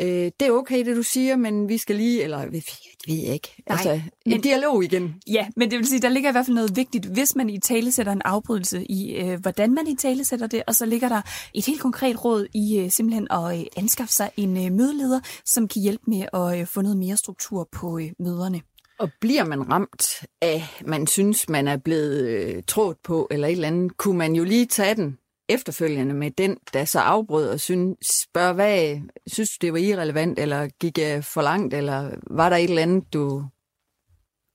øh, 0.00 0.30
det 0.40 0.42
er 0.48 0.52
okay, 0.52 0.86
det 0.86 0.96
du 0.96 1.02
siger, 1.02 1.36
men 1.36 1.68
vi 1.68 1.78
skal 1.78 1.96
lige, 1.96 2.22
eller 2.22 2.38
jeg 2.38 2.52
ved 2.52 2.62
ikke, 3.08 3.62
Nej, 3.68 3.76
altså 3.76 4.00
men, 4.26 4.34
en 4.34 4.40
dialog 4.40 4.84
igen. 4.84 5.14
Ja, 5.26 5.46
men 5.56 5.70
det 5.70 5.78
vil 5.78 5.86
sige, 5.86 6.00
der 6.00 6.08
ligger 6.08 6.30
i 6.30 6.32
hvert 6.32 6.46
fald 6.46 6.54
noget 6.54 6.76
vigtigt, 6.76 7.06
hvis 7.06 7.36
man 7.36 7.50
i 7.50 7.60
tale 7.60 7.92
sætter 7.92 8.12
en 8.12 8.22
afbrydelse 8.24 8.84
i, 8.84 9.14
øh, 9.14 9.40
hvordan 9.40 9.74
man 9.74 9.86
i 9.86 9.96
tale 9.96 10.24
sætter 10.24 10.46
det, 10.46 10.62
og 10.66 10.74
så 10.74 10.86
ligger 10.86 11.08
der 11.08 11.22
et 11.54 11.66
helt 11.66 11.80
konkret 11.80 12.24
råd 12.24 12.46
i 12.54 12.78
øh, 12.78 12.90
simpelthen 12.90 13.28
at 13.30 13.58
øh, 13.58 13.64
anskaffe 13.76 14.12
sig 14.12 14.30
en 14.36 14.66
øh, 14.66 14.72
mødeleder, 14.72 15.20
som 15.44 15.68
kan 15.68 15.82
hjælpe 15.82 16.04
med 16.06 16.26
at 16.32 16.60
øh, 16.60 16.66
få 16.66 16.82
noget 16.82 16.96
mere 16.96 17.16
struktur 17.16 17.68
på 17.72 17.98
øh, 17.98 18.10
møderne. 18.18 18.60
Og 18.98 19.10
bliver 19.20 19.44
man 19.44 19.72
ramt 19.72 20.06
af, 20.42 20.62
man 20.86 21.06
synes, 21.06 21.48
man 21.48 21.68
er 21.68 21.76
blevet 21.76 22.28
øh, 22.28 22.62
trådt 22.66 23.02
på, 23.02 23.28
eller 23.30 23.48
et 23.48 23.52
eller 23.52 23.68
andet, 23.68 23.96
kunne 23.96 24.18
man 24.18 24.34
jo 24.34 24.44
lige 24.44 24.66
tage 24.66 24.94
den 24.94 25.18
efterfølgende 25.48 26.14
med 26.14 26.30
den, 26.30 26.56
der 26.72 26.84
så 26.84 26.98
afbrød 26.98 27.48
og 27.48 27.60
synes, 27.60 27.96
spørger, 28.22 28.52
hvad 28.52 29.00
synes 29.26 29.50
du, 29.50 29.66
det 29.66 29.72
var 29.72 29.78
irrelevant, 29.78 30.38
eller 30.38 30.68
gik 30.80 30.98
jeg 30.98 31.24
for 31.24 31.42
langt, 31.42 31.74
eller 31.74 32.10
var 32.30 32.48
der 32.48 32.56
et 32.56 32.68
eller 32.68 32.82
andet, 32.82 33.12
du... 33.12 33.44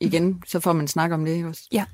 Igen, 0.01 0.43
så 0.47 0.59
får 0.59 0.73
man 0.73 0.87
snak 0.87 1.11
om 1.11 1.25
det 1.25 1.45
også. 1.45 1.67
Ja. 1.71 1.85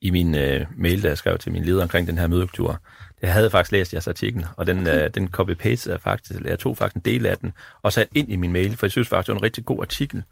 I 0.00 0.10
min 0.10 0.34
øh, 0.34 0.66
mail, 0.76 1.02
der 1.02 1.08
jeg 1.08 1.18
skrev 1.18 1.38
til 1.38 1.52
min 1.52 1.64
leder 1.64 1.82
omkring 1.82 2.06
den 2.06 2.18
her 2.18 2.26
mødekultur, 2.26 2.80
jeg 3.22 3.32
havde 3.32 3.50
faktisk 3.50 3.72
læst 3.72 3.92
jeres 3.92 4.08
artikel, 4.08 4.46
og 4.56 4.66
den, 4.66 4.80
okay. 4.80 5.04
øh, 5.04 5.10
den 5.14 5.28
copy-paste 5.36 5.92
er 5.92 5.98
faktisk, 5.98 6.40
jeg 6.40 6.58
tog 6.58 6.76
faktisk 6.76 6.96
en 6.96 7.02
del 7.12 7.26
af 7.26 7.38
den, 7.38 7.52
og 7.82 7.92
satte 7.92 8.18
ind 8.18 8.32
i 8.32 8.36
min 8.36 8.52
mail, 8.52 8.76
for 8.76 8.86
jeg 8.86 8.90
synes 8.90 9.08
faktisk, 9.08 9.26
det 9.26 9.32
var 9.32 9.38
en 9.38 9.44
rigtig 9.44 9.64
god 9.64 9.80
artikel. 9.80 10.22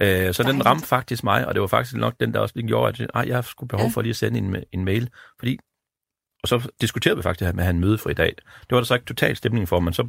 Øh, 0.00 0.34
så 0.34 0.42
den 0.42 0.66
ramte 0.66 0.86
faktisk 0.86 1.24
mig, 1.24 1.46
og 1.46 1.54
det 1.54 1.60
var 1.60 1.66
faktisk 1.66 1.96
nok 1.96 2.14
den, 2.20 2.34
der 2.34 2.40
også 2.40 2.54
gjorde, 2.54 2.88
at 2.88 3.00
jeg, 3.14 3.28
jeg 3.28 3.44
skulle 3.44 3.68
behov 3.68 3.90
for 3.90 4.02
lige 4.02 4.10
at 4.10 4.16
sende 4.16 4.38
en, 4.38 4.56
en 4.72 4.84
mail, 4.84 5.10
fordi 5.38 5.58
og 6.42 6.48
så 6.48 6.68
diskuterede 6.80 7.16
vi 7.16 7.22
faktisk 7.22 7.40
det 7.40 7.46
her 7.48 7.52
med 7.52 7.62
at 7.62 7.66
have 7.66 7.74
en 7.74 7.80
mødefri 7.80 8.12
dag. 8.12 8.34
Det 8.36 8.70
var 8.70 8.76
der 8.76 8.84
så 8.84 8.94
ikke 8.94 9.06
total 9.06 9.36
stemning 9.36 9.68
for, 9.68 9.80
men 9.80 9.94
så 9.94 10.08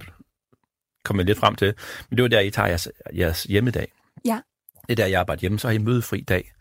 kom 1.04 1.18
jeg 1.18 1.26
lidt 1.26 1.38
frem 1.38 1.56
til. 1.56 1.74
Men 2.10 2.18
det 2.18 2.24
var 2.24 2.30
der, 2.30 2.39
I 2.39 2.50
tager 2.50 2.68
jeres, 2.68 2.89
jeres 3.18 3.44
hjemmedag. 3.44 3.92
Ja. 4.26 4.39
Det 4.88 4.92
er 4.92 4.96
der, 4.96 5.06
jeg 5.06 5.20
arbejder 5.20 5.42
hjemme, 5.42 5.60
så 5.60 5.68
har 5.68 5.74
I 5.74 5.78
mødefri 5.78 6.22
dag. 6.22 6.52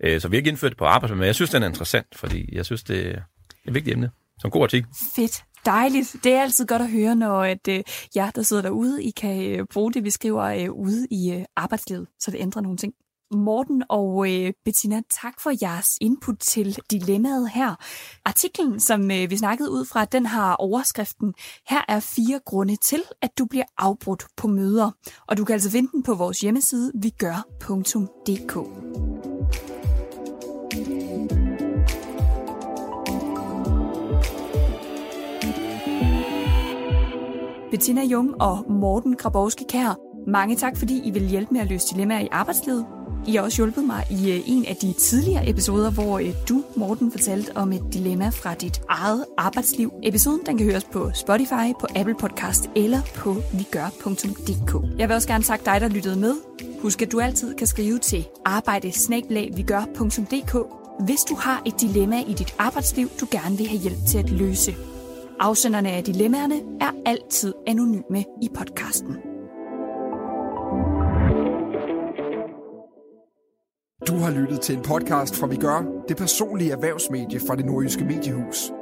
Øh, 0.00 0.20
så 0.20 0.28
vi 0.28 0.36
har 0.36 0.38
ikke 0.38 0.50
indført 0.50 0.70
det 0.70 0.78
på 0.78 0.84
arbejde, 0.84 1.14
men 1.14 1.26
jeg 1.26 1.34
synes, 1.34 1.50
den 1.50 1.62
er 1.62 1.66
interessant, 1.66 2.06
fordi 2.14 2.56
jeg 2.56 2.64
synes, 2.64 2.82
det 2.82 3.06
er 3.06 3.20
et 3.64 3.74
vigtigt 3.74 3.94
emne. 3.94 4.10
Som 4.38 4.50
god 4.50 4.62
artikel. 4.62 4.88
Fedt. 5.16 5.44
Dejligt. 5.66 6.16
Det 6.24 6.32
er 6.32 6.42
altid 6.42 6.66
godt 6.66 6.82
at 6.82 6.90
høre, 6.90 7.16
når 7.16 7.42
at, 7.42 7.68
øh, 7.68 7.82
jer, 8.16 8.30
der 8.30 8.42
sidder 8.42 8.62
derude, 8.62 9.04
I 9.04 9.10
kan 9.10 9.50
øh, 9.50 9.66
bruge 9.72 9.92
det, 9.92 10.04
vi 10.04 10.10
skriver 10.10 10.42
øh, 10.42 10.72
ude 10.72 11.06
i 11.10 11.32
øh, 11.32 11.44
arbejdslivet, 11.56 12.06
så 12.20 12.30
det 12.30 12.40
ændrer 12.40 12.62
nogle 12.62 12.78
ting. 12.78 12.94
Morten 13.30 13.82
og 13.88 14.32
øh, 14.32 14.52
Bettina, 14.64 15.02
tak 15.22 15.40
for 15.40 15.52
jeres 15.62 15.88
input 16.00 16.38
til 16.38 16.78
dilemmaet 16.90 17.50
her. 17.50 17.74
Artiklen, 18.24 18.80
som 18.80 19.10
øh, 19.10 19.30
vi 19.30 19.36
snakkede 19.36 19.70
ud 19.70 19.84
fra, 19.84 20.04
den 20.04 20.26
har 20.26 20.54
overskriften 20.54 21.34
Her 21.68 21.80
er 21.88 22.00
fire 22.00 22.40
grunde 22.44 22.76
til, 22.76 23.02
at 23.22 23.30
du 23.38 23.44
bliver 23.44 23.64
afbrudt 23.78 24.26
på 24.36 24.48
møder. 24.48 24.90
Og 25.26 25.36
du 25.36 25.44
kan 25.44 25.52
altså 25.52 25.70
finde 25.70 25.90
den 25.92 26.02
på 26.02 26.14
vores 26.14 26.40
hjemmeside 26.40 26.92
vigør.dk. 26.94 28.52
Bettina 37.70 38.04
Jung 38.04 38.42
og 38.42 38.72
Morten 38.72 39.16
Grabowski 39.16 39.64
Kær, 39.68 39.98
mange 40.30 40.56
tak, 40.56 40.76
fordi 40.76 41.00
I 41.04 41.10
vil 41.10 41.28
hjælpe 41.28 41.52
med 41.52 41.60
at 41.60 41.68
løse 41.68 41.94
dilemmaer 41.94 42.20
i 42.20 42.28
arbejdslivet. 42.32 42.86
I 43.26 43.34
har 43.34 43.42
også 43.42 43.56
hjulpet 43.56 43.84
mig 43.84 44.04
i 44.10 44.32
øh, 44.32 44.40
en 44.46 44.64
af 44.64 44.76
de 44.76 44.92
tidligere 44.92 45.48
episoder, 45.48 45.90
hvor 45.90 46.18
øh, 46.18 46.34
du, 46.48 46.64
Morten, 46.76 47.10
fortalte 47.10 47.56
om 47.56 47.72
et 47.72 47.82
dilemma 47.92 48.28
fra 48.28 48.54
dit 48.54 48.82
eget 48.88 49.24
arbejdsliv. 49.38 49.92
Episoden 50.02 50.40
den 50.46 50.58
kan 50.58 50.66
høres 50.66 50.84
på 50.84 51.10
Spotify, 51.14 51.72
på 51.80 51.86
Apple 51.96 52.14
Podcast 52.14 52.70
eller 52.76 53.00
på 53.14 53.36
vigør.dk. 53.52 54.98
Jeg 54.98 55.08
vil 55.08 55.14
også 55.14 55.28
gerne 55.28 55.44
takke 55.44 55.64
dig, 55.64 55.80
der 55.80 55.88
lyttede 55.88 56.16
med. 56.16 56.34
Husk, 56.82 57.02
at 57.02 57.12
du 57.12 57.20
altid 57.20 57.54
kan 57.54 57.66
skrive 57.66 57.98
til 57.98 58.26
arbejdesnablag.vigør.dk, 58.44 60.56
hvis 61.04 61.20
du 61.20 61.34
har 61.34 61.62
et 61.66 61.80
dilemma 61.80 62.20
i 62.20 62.34
dit 62.34 62.54
arbejdsliv, 62.58 63.08
du 63.20 63.26
gerne 63.30 63.56
vil 63.56 63.68
have 63.68 63.80
hjælp 63.80 63.98
til 64.08 64.18
at 64.18 64.30
løse. 64.30 64.74
Afsenderne 65.40 65.90
af 65.90 66.04
dilemmaerne 66.04 66.60
er 66.80 66.90
altid 67.06 67.54
anonyme 67.66 68.24
i 68.42 68.48
podcasten. 68.54 69.35
Du 74.06 74.16
har 74.16 74.30
lyttet 74.30 74.60
til 74.60 74.76
en 74.76 74.82
podcast 74.82 75.36
fra 75.36 75.46
Vi 75.46 75.56
Gør, 75.56 76.04
det 76.08 76.16
personlige 76.16 76.72
erhvervsmedie 76.72 77.40
fra 77.46 77.56
det 77.56 77.66
nordjyske 77.66 78.04
mediehus. 78.04 78.72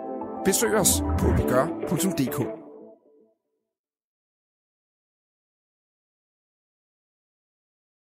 Besøg 0.45 0.75
os 0.75 1.03
på 1.19 1.27
vigør.dk. 1.27 2.64